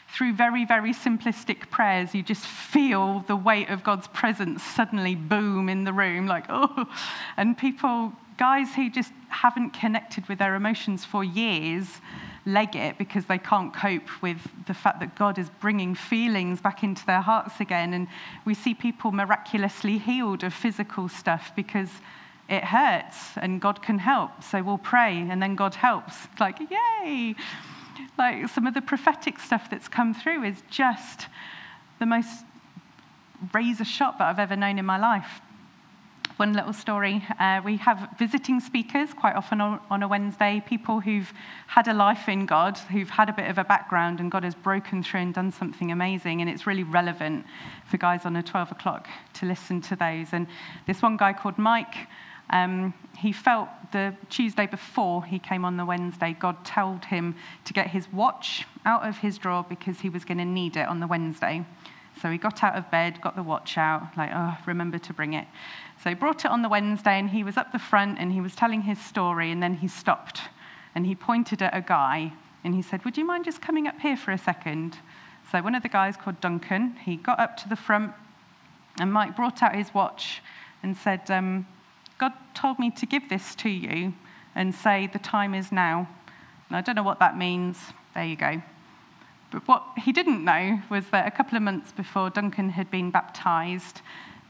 Through 0.10 0.34
very, 0.34 0.64
very 0.64 0.94
simplistic 0.94 1.72
prayers, 1.72 2.14
you 2.14 2.22
just 2.22 2.46
feel 2.46 3.22
the 3.22 3.36
weight 3.36 3.70
of 3.70 3.84
God's 3.84 4.08
presence 4.10 4.62
suddenly 4.62 5.16
boom 5.16 5.70
in 5.70 5.86
the 5.86 5.92
room, 5.92 6.28
like, 6.28 6.46
oh. 6.50 6.86
And 7.36 7.58
people, 7.58 8.14
guys 8.38 8.76
who 8.76 8.92
just 8.92 9.12
haven't 9.30 9.72
connected 9.72 10.30
with 10.30 10.38
their 10.38 10.54
emotions 10.54 11.04
for 11.04 11.24
years, 11.24 11.88
leg 12.46 12.76
it 12.76 13.00
because 13.00 13.26
they 13.26 13.40
can't 13.40 13.74
cope 13.74 14.22
with 14.22 14.38
the 14.68 14.76
fact 14.76 15.00
that 15.00 15.16
God 15.16 15.40
is 15.40 15.50
bringing 15.60 15.96
feelings 15.96 16.62
back 16.62 16.84
into 16.84 17.04
their 17.08 17.22
hearts 17.22 17.60
again. 17.60 17.96
And 17.96 18.08
we 18.46 18.54
see 18.54 18.76
people 18.76 19.12
miraculously 19.12 19.98
healed 19.98 20.44
of 20.44 20.54
physical 20.54 21.10
stuff 21.10 21.52
because 21.56 21.90
it 22.50 22.64
hurts 22.64 23.18
and 23.38 23.60
God 23.60 23.82
can 23.82 24.00
help. 24.00 24.44
So 24.44 24.64
we'll 24.64 24.78
pray 24.78 25.18
and 25.18 25.42
then 25.42 25.56
God 25.56 25.76
helps. 25.76 26.16
Like, 26.40 26.60
yay! 26.60 27.36
Like 28.18 28.48
some 28.50 28.68
of 28.68 28.74
the 28.74 28.82
prophetic 28.82 29.40
stuff 29.40 29.70
that's 29.70 29.88
come 29.88 30.14
through 30.14 30.44
is 30.44 30.62
just 30.70 31.28
the 32.00 32.06
most 32.06 32.46
razor 33.54 33.86
shot 33.86 34.18
that 34.20 34.28
I've 34.28 34.40
ever 34.40 34.56
known 34.56 34.80
in 34.80 34.86
my 34.86 34.98
life. 34.98 35.42
One 36.38 36.54
little 36.54 36.74
story 36.74 37.26
uh, 37.40 37.62
we 37.66 37.78
have 37.78 38.10
visiting 38.20 38.60
speakers 38.60 39.12
quite 39.12 39.36
often 39.36 39.60
on, 39.60 39.80
on 39.90 40.04
a 40.04 40.08
Wednesday, 40.08 40.62
people 40.68 41.00
who've 41.00 41.32
had 41.66 41.88
a 41.88 41.94
life 41.96 42.30
in 42.30 42.46
God, 42.46 42.78
who've 42.78 43.10
had 43.10 43.30
a 43.30 43.34
bit 43.34 43.50
of 43.50 43.58
a 43.58 43.64
background, 43.64 44.20
and 44.20 44.32
God 44.32 44.44
has 44.44 44.54
broken 44.54 45.02
through 45.02 45.22
and 45.22 45.34
done 45.34 45.52
something 45.52 45.92
amazing. 45.92 46.42
And 46.42 46.50
it's 46.50 46.68
really 46.68 46.84
relevant 46.84 47.46
for 47.90 47.98
guys 47.98 48.26
on 48.26 48.36
a 48.36 48.44
12 48.44 48.74
o'clock 48.74 49.08
to 49.34 49.48
listen 49.48 49.82
to 49.82 49.96
those. 49.96 50.28
And 50.32 50.46
this 50.86 51.02
one 51.02 51.18
guy 51.18 51.34
called 51.34 51.58
Mike, 51.58 52.08
um, 52.50 52.94
he 53.18 53.32
felt 53.32 53.70
the 53.92 54.16
Tuesday 54.30 54.68
before 54.68 55.24
he 55.24 55.40
came 55.40 55.66
on 55.66 55.78
the 55.78 55.86
Wednesday, 55.86 56.36
God 56.40 56.64
told 56.66 57.06
him 57.06 57.36
to 57.66 57.74
get 57.74 57.88
his 57.88 58.12
watch 58.12 58.66
out 58.86 59.08
of 59.08 59.18
his 59.18 59.38
drawer 59.38 59.66
because 59.68 60.00
he 60.00 60.10
was 60.10 60.24
going 60.24 60.38
to 60.38 60.46
need 60.46 60.78
it 60.78 60.88
on 60.88 61.00
the 61.00 61.08
Wednesday. 61.08 61.66
So 62.22 62.32
he 62.32 62.38
got 62.38 62.64
out 62.64 62.76
of 62.76 62.90
bed, 62.90 63.22
got 63.22 63.36
the 63.36 63.44
watch 63.44 63.78
out, 63.78 64.18
like, 64.18 64.32
oh, 64.34 64.58
remember 64.66 64.98
to 64.98 65.14
bring 65.14 65.34
it. 65.34 65.48
So 66.04 66.10
he 66.10 66.16
brought 66.16 66.46
it 66.46 66.52
on 66.52 66.62
the 66.62 66.70
Wednesday, 66.70 67.20
and 67.20 67.30
he 67.30 67.44
was 67.44 67.58
up 67.58 67.72
the 67.72 67.80
front 67.80 68.18
and 68.20 68.32
he 68.32 68.42
was 68.42 68.56
telling 68.56 68.82
his 68.82 69.00
story, 69.00 69.52
and 69.52 69.62
then 69.62 69.76
he 69.76 69.88
stopped 69.88 70.42
and 70.98 71.06
he 71.06 71.14
pointed 71.14 71.62
at 71.62 71.78
a 71.78 71.82
guy 71.82 72.34
and 72.64 72.74
he 72.74 72.82
said, 72.82 73.06
Would 73.06 73.18
you 73.18 73.24
mind 73.24 73.46
just 73.46 73.62
coming 73.62 73.88
up 73.88 74.00
here 74.00 74.18
for 74.18 74.32
a 74.32 74.38
second? 74.38 74.98
So 75.52 75.62
one 75.62 75.76
of 75.76 75.84
the 75.84 75.90
guys 75.90 76.18
called 76.18 76.42
Duncan, 76.42 76.96
he 77.06 77.18
got 77.18 77.40
up 77.40 77.56
to 77.58 77.70
the 77.70 77.76
front, 77.76 78.14
and 79.00 79.14
Mike 79.14 79.36
brought 79.36 79.62
out 79.62 79.76
his 79.76 79.94
watch 79.94 80.42
and 80.82 80.98
said, 80.98 81.30
um, 81.30 81.68
God 82.18 82.34
told 82.54 82.80
me 82.80 82.90
to 82.92 83.06
give 83.06 83.30
this 83.30 83.56
to 83.56 83.70
you 83.70 84.14
and 84.56 84.74
say, 84.74 85.08
The 85.08 85.20
time 85.20 85.54
is 85.54 85.72
now. 85.72 86.08
And 86.70 86.78
I 86.78 86.82
don't 86.82 86.96
know 86.96 87.04
what 87.04 87.20
that 87.20 87.38
means. 87.38 87.78
There 88.14 88.26
you 88.26 88.36
go. 88.36 88.62
But 89.52 89.68
what 89.68 89.84
he 89.98 90.12
didn't 90.12 90.44
know 90.44 90.82
was 90.90 91.06
that 91.12 91.28
a 91.28 91.32
couple 91.32 91.56
of 91.56 91.64
months 91.64 91.92
before 91.92 92.30
Duncan 92.30 92.70
had 92.70 92.92
been 92.92 93.12
baptized, 93.12 94.02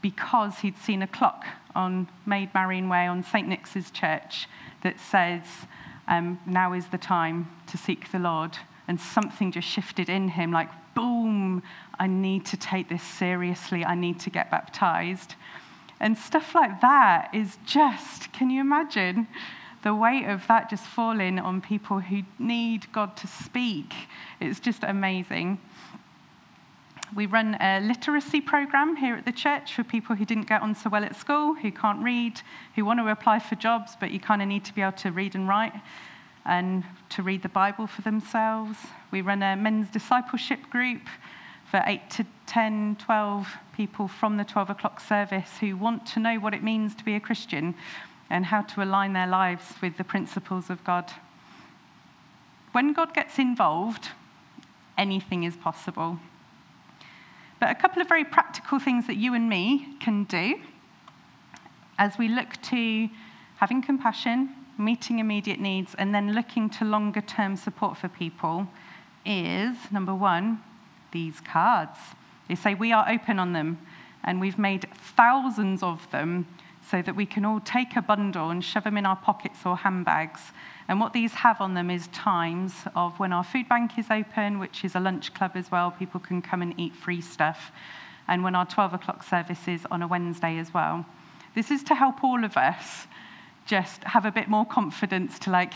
because 0.02 0.58
he'd 0.58 0.76
seen 0.78 1.02
a 1.02 1.06
clock 1.06 1.44
on 1.74 2.08
Maid 2.26 2.50
Marian 2.54 2.88
Way 2.88 3.06
on 3.06 3.22
St. 3.22 3.46
Nick's 3.46 3.90
church 3.92 4.48
that 4.82 4.98
says, 4.98 5.42
um, 6.08 6.40
Now 6.46 6.72
is 6.72 6.86
the 6.86 6.98
time 6.98 7.48
to 7.68 7.76
seek 7.76 8.10
the 8.10 8.18
Lord. 8.18 8.56
And 8.88 8.98
something 8.98 9.52
just 9.52 9.68
shifted 9.68 10.08
in 10.08 10.28
him 10.28 10.50
like, 10.50 10.70
boom, 10.94 11.62
I 12.00 12.08
need 12.08 12.44
to 12.46 12.56
take 12.56 12.88
this 12.88 13.02
seriously. 13.02 13.84
I 13.84 13.94
need 13.94 14.18
to 14.20 14.30
get 14.30 14.50
baptized. 14.50 15.36
And 16.00 16.16
stuff 16.16 16.54
like 16.54 16.80
that 16.80 17.30
is 17.34 17.58
just, 17.66 18.32
can 18.32 18.50
you 18.50 18.60
imagine 18.60 19.26
the 19.82 19.94
weight 19.94 20.26
of 20.26 20.46
that 20.46 20.70
just 20.70 20.84
falling 20.84 21.38
on 21.38 21.60
people 21.60 22.00
who 22.00 22.22
need 22.38 22.90
God 22.92 23.16
to 23.16 23.26
speak? 23.26 23.92
It's 24.40 24.60
just 24.60 24.84
amazing. 24.84 25.60
We 27.16 27.26
run 27.26 27.56
a 27.60 27.80
literacy 27.80 28.42
program 28.42 28.94
here 28.96 29.16
at 29.16 29.24
the 29.24 29.32
church 29.32 29.74
for 29.74 29.82
people 29.82 30.14
who 30.14 30.24
didn't 30.24 30.46
get 30.46 30.62
on 30.62 30.74
so 30.74 30.90
well 30.90 31.04
at 31.04 31.16
school, 31.16 31.54
who 31.54 31.72
can't 31.72 32.02
read, 32.02 32.40
who 32.74 32.84
want 32.84 33.00
to 33.00 33.08
apply 33.08 33.38
for 33.38 33.54
jobs, 33.54 33.92
but 33.98 34.10
you 34.10 34.20
kind 34.20 34.42
of 34.42 34.48
need 34.48 34.64
to 34.66 34.74
be 34.74 34.82
able 34.82 34.92
to 34.98 35.10
read 35.10 35.34
and 35.34 35.48
write 35.48 35.72
and 36.44 36.84
to 37.10 37.22
read 37.22 37.42
the 37.42 37.48
Bible 37.48 37.86
for 37.86 38.02
themselves. 38.02 38.78
We 39.10 39.22
run 39.22 39.42
a 39.42 39.56
men's 39.56 39.88
discipleship 39.90 40.60
group 40.70 41.02
for 41.70 41.82
8 41.84 42.10
to 42.10 42.26
10, 42.46 42.96
12 42.96 43.48
people 43.74 44.08
from 44.08 44.36
the 44.36 44.44
12 44.44 44.70
o'clock 44.70 45.00
service 45.00 45.58
who 45.60 45.76
want 45.76 46.06
to 46.06 46.20
know 46.20 46.36
what 46.36 46.54
it 46.54 46.62
means 46.62 46.94
to 46.94 47.04
be 47.04 47.14
a 47.14 47.20
Christian 47.20 47.74
and 48.30 48.46
how 48.46 48.62
to 48.62 48.82
align 48.82 49.12
their 49.12 49.26
lives 49.26 49.74
with 49.82 49.96
the 49.96 50.04
principles 50.04 50.70
of 50.70 50.82
God. 50.84 51.12
When 52.72 52.92
God 52.92 53.12
gets 53.14 53.38
involved, 53.38 54.08
anything 54.96 55.44
is 55.44 55.56
possible. 55.56 56.18
But 57.60 57.70
a 57.70 57.74
couple 57.74 58.00
of 58.00 58.08
very 58.08 58.24
practical 58.24 58.78
things 58.78 59.06
that 59.06 59.16
you 59.16 59.34
and 59.34 59.48
me 59.48 59.96
can 60.00 60.24
do 60.24 60.60
as 61.98 62.16
we 62.16 62.28
look 62.28 62.60
to 62.62 63.08
having 63.56 63.82
compassion, 63.82 64.54
meeting 64.78 65.18
immediate 65.18 65.58
needs, 65.58 65.94
and 65.96 66.14
then 66.14 66.32
looking 66.32 66.70
to 66.70 66.84
longer 66.84 67.20
term 67.20 67.56
support 67.56 67.96
for 67.96 68.08
people 68.08 68.68
is 69.26 69.76
number 69.90 70.14
one, 70.14 70.62
these 71.12 71.40
cards. 71.40 71.98
They 72.48 72.54
say 72.54 72.74
we 72.74 72.92
are 72.92 73.08
open 73.08 73.38
on 73.38 73.52
them, 73.52 73.78
and 74.24 74.40
we've 74.40 74.58
made 74.58 74.86
thousands 75.16 75.82
of 75.82 76.10
them 76.10 76.46
so 76.90 77.02
that 77.02 77.14
we 77.14 77.26
can 77.26 77.44
all 77.44 77.60
take 77.60 77.96
a 77.96 78.02
bundle 78.02 78.50
and 78.50 78.64
shove 78.64 78.84
them 78.84 78.96
in 78.96 79.04
our 79.04 79.16
pockets 79.16 79.58
or 79.66 79.76
handbags. 79.76 80.40
And 80.88 81.00
what 81.00 81.12
these 81.12 81.34
have 81.34 81.60
on 81.60 81.74
them 81.74 81.90
is 81.90 82.08
times 82.08 82.72
of 82.96 83.18
when 83.18 83.32
our 83.32 83.44
food 83.44 83.68
bank 83.68 83.98
is 83.98 84.06
open, 84.10 84.58
which 84.58 84.84
is 84.84 84.94
a 84.94 85.00
lunch 85.00 85.34
club 85.34 85.52
as 85.54 85.70
well, 85.70 85.90
people 85.90 86.18
can 86.18 86.40
come 86.40 86.62
and 86.62 86.78
eat 86.80 86.94
free 86.94 87.20
stuff, 87.20 87.70
and 88.26 88.42
when 88.42 88.54
our 88.54 88.66
12 88.66 88.94
o'clock 88.94 89.22
service 89.22 89.68
is 89.68 89.86
on 89.90 90.02
a 90.02 90.08
Wednesday 90.08 90.58
as 90.58 90.72
well. 90.72 91.04
This 91.54 91.70
is 91.70 91.82
to 91.84 91.94
help 91.94 92.24
all 92.24 92.42
of 92.42 92.56
us 92.56 93.06
just 93.66 94.02
have 94.04 94.24
a 94.24 94.30
bit 94.30 94.48
more 94.48 94.64
confidence 94.64 95.38
to, 95.40 95.50
like, 95.50 95.72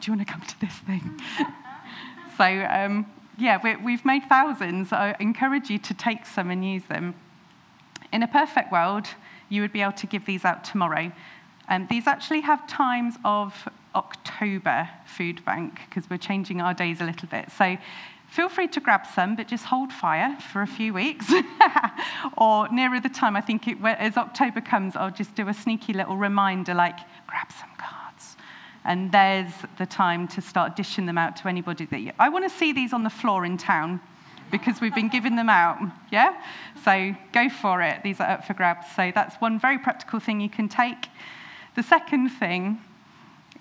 do 0.00 0.10
you 0.10 0.16
want 0.16 0.26
to 0.26 0.32
come 0.32 0.42
to 0.42 0.60
this 0.60 0.74
thing? 0.74 1.20
so, 2.36 2.44
um, 2.44 3.06
yeah, 3.38 3.60
we 3.84 3.92
have 3.92 4.04
made 4.04 4.24
thousands. 4.28 4.92
I 4.92 5.14
encourage 5.20 5.68
you 5.68 5.78
to 5.78 5.94
take 5.94 6.24
some 6.24 6.50
and 6.50 6.64
use 6.64 6.84
them. 6.84 7.14
In 8.12 8.22
a 8.22 8.28
perfect 8.28 8.72
world, 8.72 9.06
you 9.48 9.62
would 9.62 9.72
be 9.72 9.82
able 9.82 9.92
to 9.92 10.06
give 10.06 10.24
these 10.24 10.44
out 10.44 10.64
tomorrow. 10.64 11.12
Um, 11.68 11.86
these 11.90 12.06
actually 12.06 12.40
have 12.42 12.66
times 12.66 13.16
of 13.24 13.68
October 13.94 14.88
food 15.04 15.44
bank 15.44 15.80
because 15.88 16.08
we're 16.08 16.18
changing 16.18 16.60
our 16.60 16.74
days 16.74 17.00
a 17.00 17.04
little 17.04 17.28
bit. 17.28 17.50
So 17.50 17.76
feel 18.28 18.48
free 18.48 18.68
to 18.68 18.80
grab 18.80 19.06
some, 19.14 19.36
but 19.36 19.48
just 19.48 19.64
hold 19.64 19.92
fire 19.92 20.36
for 20.52 20.62
a 20.62 20.66
few 20.66 20.94
weeks. 20.94 21.32
or 22.38 22.68
nearer 22.70 23.00
the 23.00 23.08
time, 23.08 23.36
I 23.36 23.40
think 23.40 23.68
it, 23.68 23.78
as 23.82 24.16
October 24.16 24.60
comes, 24.60 24.96
I'll 24.96 25.10
just 25.10 25.34
do 25.34 25.48
a 25.48 25.54
sneaky 25.54 25.92
little 25.92 26.16
reminder 26.16 26.74
like, 26.74 26.98
grab 27.26 27.48
some 27.58 27.70
and 28.86 29.10
there's 29.10 29.52
the 29.78 29.86
time 29.86 30.28
to 30.28 30.40
start 30.40 30.76
dishing 30.76 31.06
them 31.06 31.18
out 31.18 31.36
to 31.36 31.48
anybody 31.48 31.86
that 31.86 32.00
you. 32.00 32.12
I 32.18 32.28
want 32.28 32.50
to 32.50 32.56
see 32.56 32.72
these 32.72 32.92
on 32.92 33.02
the 33.02 33.10
floor 33.10 33.44
in 33.44 33.58
town 33.58 34.00
because 34.52 34.80
we've 34.80 34.94
been 34.94 35.08
giving 35.08 35.34
them 35.34 35.48
out. 35.48 35.78
Yeah? 36.12 36.40
So 36.84 37.14
go 37.32 37.48
for 37.48 37.82
it. 37.82 38.04
These 38.04 38.20
are 38.20 38.30
up 38.30 38.44
for 38.44 38.54
grabs. 38.54 38.86
So 38.94 39.10
that's 39.12 39.34
one 39.36 39.58
very 39.58 39.78
practical 39.78 40.20
thing 40.20 40.40
you 40.40 40.48
can 40.48 40.68
take. 40.68 41.08
The 41.74 41.82
second 41.82 42.28
thing 42.30 42.80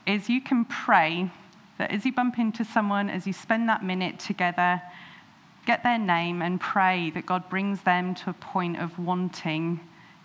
is 0.06 0.30
you 0.30 0.42
can 0.42 0.64
pray 0.66 1.32
that 1.80 1.90
as 1.90 2.06
you 2.06 2.14
bump 2.14 2.38
into 2.38 2.64
someone, 2.64 3.10
as 3.10 3.26
you 3.26 3.34
spend 3.34 3.68
that 3.68 3.84
minute 3.84 4.20
together, 4.20 4.80
get 5.66 5.82
their 5.82 5.98
name 5.98 6.44
and 6.44 6.62
pray 6.62 7.10
that 7.16 7.26
God 7.26 7.50
brings 7.50 7.82
them 7.82 8.14
to 8.16 8.30
a 8.30 8.34
point 8.34 8.80
of 8.80 9.00
wanting 9.00 9.80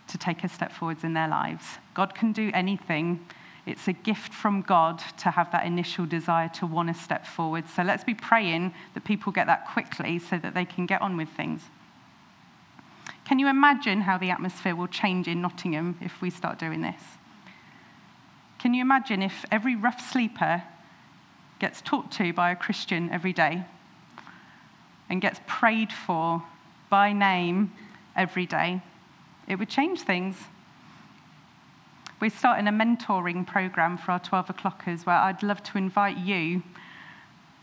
to 0.09 0.19
take 0.19 0.45
a 0.45 0.49
step 0.49 0.73
forwards 0.73 1.05
in 1.05 1.15
their 1.15 1.29
lives. 1.29 1.65
God 1.95 2.15
can 2.15 2.33
do 2.33 2.51
anything 2.53 3.25
It's 3.67 3.89
a 3.89 3.93
gift 3.93 4.33
from 4.33 4.63
God 4.63 5.03
to 5.19 5.31
have 5.31 5.53
that 5.53 5.67
initial 5.67 6.07
desire 6.07 6.49
to 6.55 6.67
want 6.67 6.89
to 6.89 6.95
step 6.95 7.27
forward. 7.27 7.69
So 7.69 7.83
let's 7.83 8.05
be 8.05 8.15
praying 8.15 8.73
that 8.95 9.05
people 9.05 9.33
get 9.33 9.47
that 9.47 9.69
quickly 9.69 10.19
so 10.19 10.39
that 10.39 10.55
they 10.55 10.65
can 10.65 10.87
get 10.87 11.03
on 11.03 11.17
with 11.17 11.29
things. 11.29 11.63
Can 13.25 13.39
you 13.39 13.49
imagine 13.49 14.01
how 14.01 14.19
the 14.19 14.31
atmosphere 14.31 14.75
will 14.75 14.89
change 14.89 15.29
in 15.29 15.41
Nottingham 15.41 15.99
if 16.01 16.21
we 16.21 16.31
start 16.31 16.59
doing 16.59 16.81
this? 16.81 17.01
Can 18.59 18.75
you 18.75 18.83
imagine 18.83 19.23
if 19.23 19.45
every 19.51 19.77
rough 19.77 20.01
sleeper 20.11 20.63
gets 21.59 21.81
talked 21.81 22.13
to 22.15 22.33
by 22.33 22.51
a 22.51 22.57
Christian 22.57 23.09
every 23.11 23.33
day 23.33 23.65
and 25.09 25.21
gets 25.21 25.41
prayed 25.47 25.93
for 25.93 26.43
by 26.89 27.13
name 27.13 27.73
every 28.17 28.47
day? 28.47 28.83
It 29.47 29.59
would 29.59 29.69
change 29.69 30.01
things. 30.01 30.37
We're 32.21 32.29
starting 32.29 32.69
a 32.69 32.71
mentoring 32.71 33.47
program 33.47 33.97
for 33.97 34.13
our 34.13 34.21
12 34.21 34.51
o'clockers 34.51 35.07
where 35.07 35.17
I'd 35.17 35.43
love 35.43 35.63
to 35.63 35.79
invite 35.79 36.19
you 36.19 36.63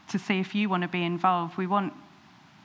to 0.09 0.17
see 0.17 0.39
if 0.39 0.55
you 0.55 0.67
want 0.67 0.81
to 0.81 0.87
be 0.87 1.03
involved. 1.03 1.57
We 1.57 1.67
want 1.67 1.93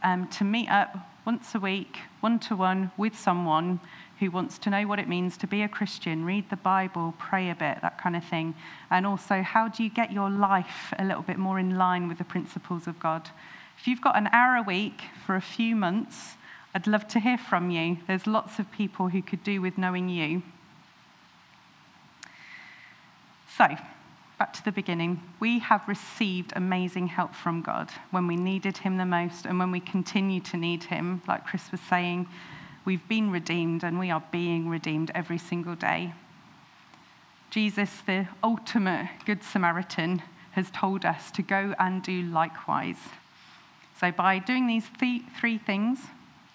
um, 0.03 0.27
to 0.29 0.45
meet 0.45 0.71
up 0.71 0.97
once 1.27 1.55
a 1.55 1.61
week, 1.61 1.99
one 2.21 2.39
to 2.39 2.57
one, 2.57 2.91
with 2.97 3.15
someone 3.19 3.79
who 4.21 4.31
wants 4.31 4.57
to 4.61 4.71
know 4.71 4.87
what 4.87 5.01
it 5.01 5.07
means 5.07 5.37
to 5.37 5.47
be 5.47 5.61
a 5.61 5.69
Christian, 5.69 6.25
read 6.25 6.49
the 6.49 6.57
Bible, 6.57 7.13
pray 7.19 7.51
a 7.51 7.55
bit, 7.55 7.83
that 7.83 8.01
kind 8.01 8.17
of 8.17 8.25
thing. 8.25 8.55
And 8.91 9.07
also, 9.07 9.43
how 9.43 9.69
do 9.69 9.85
you 9.85 9.91
get 9.91 10.11
your 10.11 10.31
life 10.31 10.95
a 10.99 11.05
little 11.05 11.23
bit 11.23 11.37
more 11.37 11.59
in 11.59 11.77
line 11.77 12.09
with 12.09 12.17
the 12.17 12.25
principles 12.25 12.87
of 12.87 12.99
God? 13.01 13.29
If 13.79 13.87
you've 13.87 14.01
got 14.01 14.17
an 14.17 14.31
hour 14.33 14.57
a 14.57 14.63
week 14.63 15.03
for 15.27 15.37
a 15.37 15.43
few 15.43 15.77
months, 15.77 16.37
I'd 16.75 16.87
love 16.87 17.07
to 17.09 17.21
hear 17.21 17.37
from 17.37 17.71
you. 17.71 17.99
There's 18.07 18.27
lots 18.27 18.59
of 18.59 18.73
people 18.73 19.11
who 19.11 19.21
could 19.21 19.45
do 19.45 19.61
with 19.61 19.77
knowing 19.77 20.09
you. 20.09 20.43
So, 23.59 23.69
back 24.39 24.55
to 24.55 24.65
the 24.65 24.73
beginning, 24.73 25.21
we 25.39 25.59
have 25.59 25.87
received 25.87 26.55
amazing 26.57 27.09
help 27.09 27.35
from 27.35 27.61
God 27.61 27.91
when 28.11 28.27
we 28.27 28.37
needed 28.37 28.79
Him 28.79 28.97
the 28.97 29.05
most 29.05 29.45
and 29.45 29.59
when 29.59 29.71
we 29.71 29.81
continue 29.81 30.41
to 30.41 30.57
need 30.57 30.85
Him. 30.85 31.21
Like 31.29 31.47
Chris 31.47 31.71
was 31.71 31.81
saying, 31.83 32.29
we've 32.87 33.07
been 33.09 33.31
redeemed 33.31 33.85
and 33.85 33.99
we 33.99 34.11
are 34.11 34.23
being 34.33 34.71
redeemed 34.71 35.11
every 35.15 35.37
single 35.37 35.75
day. 35.75 36.15
Jesus, 37.51 37.91
the 38.07 38.27
ultimate 38.43 39.11
Good 39.27 39.43
Samaritan, 39.45 40.23
has 40.53 40.71
told 40.71 41.05
us 41.05 41.31
to 41.33 41.43
go 41.43 41.75
and 41.79 42.03
do 42.03 42.23
likewise. 42.23 42.97
So, 44.01 44.11
by 44.13 44.39
doing 44.39 44.67
these 44.67 44.87
th- 44.99 45.23
three 45.39 45.59
things, 45.59 45.99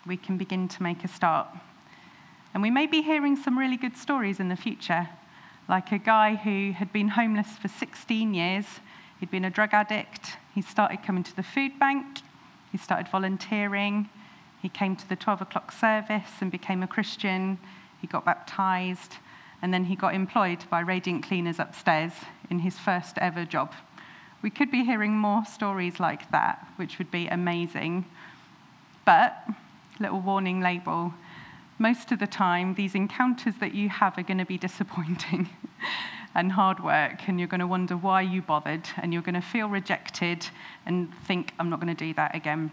we 0.08 0.18
can 0.18 0.38
begin 0.38 0.68
to 0.70 0.82
make 0.82 1.04
a 1.04 1.08
start. 1.08 1.48
And 2.56 2.64
we 2.64 2.72
may 2.72 2.88
be 2.88 3.04
hearing 3.04 3.36
some 3.36 3.60
really 3.60 3.78
good 3.78 3.96
stories 3.96 4.40
in 4.40 4.50
the 4.50 4.56
future 4.56 5.08
like 5.70 5.92
a 5.92 5.98
guy 5.98 6.36
who 6.36 6.72
had 6.72 6.94
been 6.94 7.10
homeless 7.10 7.48
for 7.62 7.68
16 7.68 8.34
years. 8.34 8.66
He'd 9.20 9.32
been 9.32 9.46
a 9.46 9.50
drug 9.50 9.74
addict. 9.74 10.38
He 10.56 10.62
started 10.62 11.04
coming 11.04 11.24
to 11.24 11.36
the 11.36 11.44
food 11.44 11.78
bank. 11.80 12.20
He 12.72 12.78
started 12.78 13.08
volunteering. 13.10 14.10
He 14.62 14.70
came 14.70 14.96
to 14.96 15.10
the 15.10 15.16
12 15.16 15.42
o'clock 15.42 15.72
service 15.72 16.30
and 16.42 16.52
became 16.52 16.84
a 16.84 16.88
Christian. 16.88 17.58
He 18.02 18.08
got 18.08 18.26
baptized. 18.26 19.16
And 19.62 19.74
then 19.74 19.86
he 19.86 19.96
got 19.96 20.14
employed 20.14 20.66
by 20.70 20.82
Radiant 20.82 21.24
Cleaners 21.24 21.60
upstairs 21.60 22.14
in 22.50 22.60
his 22.60 22.78
first 22.78 23.18
ever 23.18 23.44
job. 23.44 23.74
We 24.42 24.50
could 24.50 24.72
be 24.72 24.84
hearing 24.84 25.18
more 25.18 25.46
stories 25.46 26.00
like 26.00 26.32
that, 26.32 26.66
which 26.76 27.00
would 27.00 27.10
be 27.10 27.28
amazing. 27.28 28.06
But, 29.04 29.36
little 30.00 30.22
warning 30.22 30.62
label 30.62 31.14
most 31.80 32.12
of 32.12 32.20
the 32.20 32.28
time, 32.28 32.74
these 32.74 32.96
encounters 32.96 33.56
that 33.60 33.74
you 33.74 33.90
have 33.90 34.18
are 34.18 34.24
going 34.24 34.40
to 34.40 34.46
be 34.46 34.58
disappointing 34.58 35.50
and 36.36 36.52
hard 36.52 36.84
work, 36.84 37.28
and 37.28 37.40
you're 37.40 37.48
going 37.48 37.60
to 37.60 37.68
wonder 37.68 37.96
why 37.96 38.22
you 38.22 38.42
bothered, 38.42 38.88
and 38.98 39.14
you're 39.14 39.22
going 39.22 39.36
to 39.36 39.42
feel 39.42 39.68
rejected 39.70 40.48
and 40.86 41.14
think, 41.26 41.54
I'm 41.60 41.70
not 41.70 41.80
going 41.80 41.96
to 41.96 42.06
do 42.06 42.14
that 42.16 42.36
again. 42.36 42.72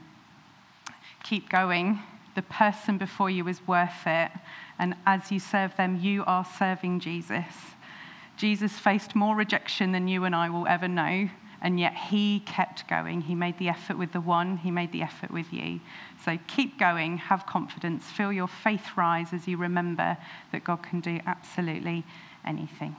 Keep 1.23 1.51
going. 1.51 2.01
The 2.35 2.43
person 2.43 2.99
before 2.99 3.31
you 3.31 3.47
is 3.49 3.67
worth 3.67 4.07
it, 4.07 4.31
and 4.79 4.95
as 5.07 5.31
you 5.31 5.38
serve 5.38 5.77
them, 5.77 6.01
you 6.01 6.25
are 6.27 6.45
serving 6.45 7.01
Jesus. 7.01 7.45
Jesus 8.37 8.73
faced 8.73 9.14
more 9.14 9.37
rejection 9.37 9.93
than 9.93 10.09
you 10.09 10.25
and 10.25 10.35
I 10.35 10.51
will 10.51 10.67
ever 10.67 10.88
know, 10.88 11.29
and 11.64 11.81
yet 11.81 11.94
he 11.94 12.40
kept 12.40 12.87
going. 12.88 13.22
He 13.22 13.35
made 13.35 13.59
the 13.59 13.70
effort 13.70 13.96
with 13.96 14.12
the 14.12 14.20
one, 14.20 14.59
he 14.59 14.70
made 14.70 14.92
the 14.92 15.00
effort 15.00 15.31
with 15.31 15.50
you. 15.50 15.81
So 16.22 16.38
keep 16.46 16.79
going, 16.79 17.16
have 17.16 17.46
confidence, 17.46 18.05
feel 18.05 18.33
your 18.33 18.48
faith 18.48 18.87
rise 18.96 19.33
as 19.33 19.48
you 19.48 19.57
remember 19.57 20.18
that 20.53 20.62
God 20.62 20.83
can 20.83 21.00
do 21.00 21.20
absolutely 21.27 22.05
anything. 22.46 22.94